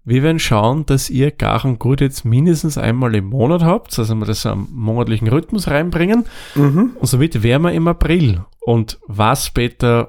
wir 0.04 0.22
werden 0.22 0.38
schauen, 0.38 0.86
dass 0.86 1.10
ihr 1.10 1.30
Gachen 1.30 1.78
gut 1.78 2.00
jetzt 2.00 2.24
mindestens 2.24 2.78
einmal 2.78 3.14
im 3.14 3.26
Monat 3.26 3.62
habt, 3.62 3.98
also 3.98 4.14
wir 4.14 4.24
das 4.24 4.46
am 4.46 4.66
monatlichen 4.72 5.28
Rhythmus 5.28 5.68
reinbringen. 5.68 6.24
Mhm. 6.54 6.92
Und 6.98 7.06
somit 7.06 7.42
wären 7.42 7.60
wir 7.62 7.72
im 7.72 7.86
April. 7.88 8.42
Und 8.60 8.98
was 9.06 9.44
später 9.44 10.08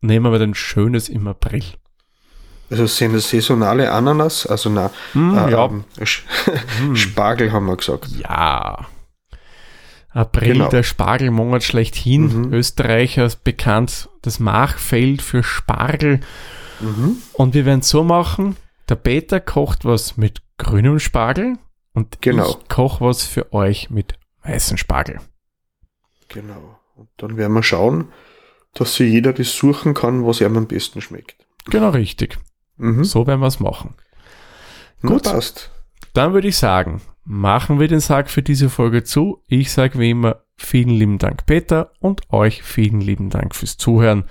nehmen 0.00 0.32
wir 0.32 0.38
denn 0.38 0.54
Schönes 0.54 1.10
im 1.10 1.26
April? 1.26 1.62
Also 2.70 2.86
sind 2.86 3.14
das 3.14 3.28
saisonale 3.28 3.92
Ananas, 3.92 4.46
also 4.46 4.70
na, 4.70 4.90
hm, 5.12 5.36
äh, 5.36 5.50
ja. 5.50 5.66
ähm, 5.66 5.84
Spargel 6.96 7.52
haben 7.52 7.66
wir 7.66 7.76
gesagt. 7.76 8.08
Ja. 8.18 8.86
April, 10.12 10.54
genau. 10.54 10.68
der 10.68 10.82
Spargelmonat 10.82 11.62
schlechthin. 11.62 12.46
Mhm. 12.46 12.52
Österreicher 12.52 13.24
ist 13.24 13.44
bekannt, 13.44 14.08
das 14.22 14.40
Machfeld 14.40 15.22
für 15.22 15.42
Spargel. 15.42 16.20
Mhm. 16.80 17.18
Und 17.32 17.54
wir 17.54 17.64
werden 17.64 17.82
so 17.82 18.02
machen, 18.02 18.56
der 18.88 18.96
Peter 18.96 19.40
kocht 19.40 19.84
was 19.84 20.16
mit 20.16 20.42
grünem 20.58 20.98
Spargel 20.98 21.58
und 21.94 22.20
genau. 22.20 22.48
ich 22.48 22.68
koche 22.68 23.04
was 23.04 23.24
für 23.24 23.52
euch 23.52 23.90
mit 23.90 24.14
weißem 24.42 24.76
Spargel. 24.76 25.20
Genau. 26.28 26.78
Und 26.96 27.08
dann 27.16 27.36
werden 27.36 27.52
wir 27.52 27.62
schauen, 27.62 28.08
dass 28.74 28.94
sich 28.94 29.10
jeder 29.10 29.32
das 29.32 29.54
suchen 29.56 29.94
kann, 29.94 30.26
was 30.26 30.40
ihm 30.40 30.56
am 30.56 30.66
besten 30.66 31.00
schmeckt. 31.00 31.36
Genau, 31.66 31.90
richtig. 31.90 32.38
Mhm. 32.76 33.04
So 33.04 33.26
werden 33.26 33.40
wir 33.40 33.46
es 33.46 33.60
machen. 33.60 33.94
Gut. 35.02 35.22
Na, 35.24 35.32
passt. 35.32 35.70
Dann 36.12 36.32
würde 36.32 36.48
ich 36.48 36.56
sagen, 36.56 37.00
machen 37.30 37.78
wir 37.78 37.86
den 37.86 38.00
Sack 38.00 38.28
für 38.28 38.42
diese 38.42 38.68
Folge 38.68 39.04
zu. 39.04 39.40
Ich 39.46 39.70
sage 39.70 40.00
wie 40.00 40.10
immer 40.10 40.40
vielen 40.56 40.90
lieben 40.90 41.18
Dank 41.18 41.46
Peter 41.46 41.92
und 42.00 42.22
euch 42.32 42.64
vielen 42.64 43.00
lieben 43.00 43.30
Dank 43.30 43.54
fürs 43.54 43.76
Zuhören. 43.76 44.24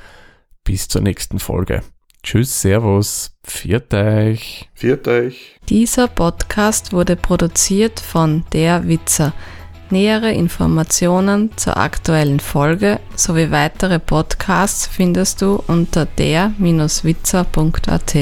Bis 0.65 0.89
zur 0.89 1.01
nächsten 1.01 1.39
Folge. 1.39 1.81
Tschüss, 2.23 2.62
Servus, 2.62 3.38
viert 3.41 3.93
euch. 3.93 4.69
Viert 4.73 5.07
euch. 5.07 5.57
Dieser 5.69 6.09
Podcast 6.09 6.91
wurde 6.91 7.15
produziert 7.15 8.01
von 8.01 8.43
Der 8.51 8.85
Witzer. 8.85 9.31
Nähere 9.89 10.33
Informationen 10.33 11.51
zur 11.55 11.77
aktuellen 11.77 12.41
Folge 12.41 12.99
sowie 13.15 13.49
weitere 13.49 13.99
Podcasts 13.99 14.88
findest 14.88 15.41
du 15.41 15.63
unter 15.67 16.05
der-witzer.at. 16.05 18.15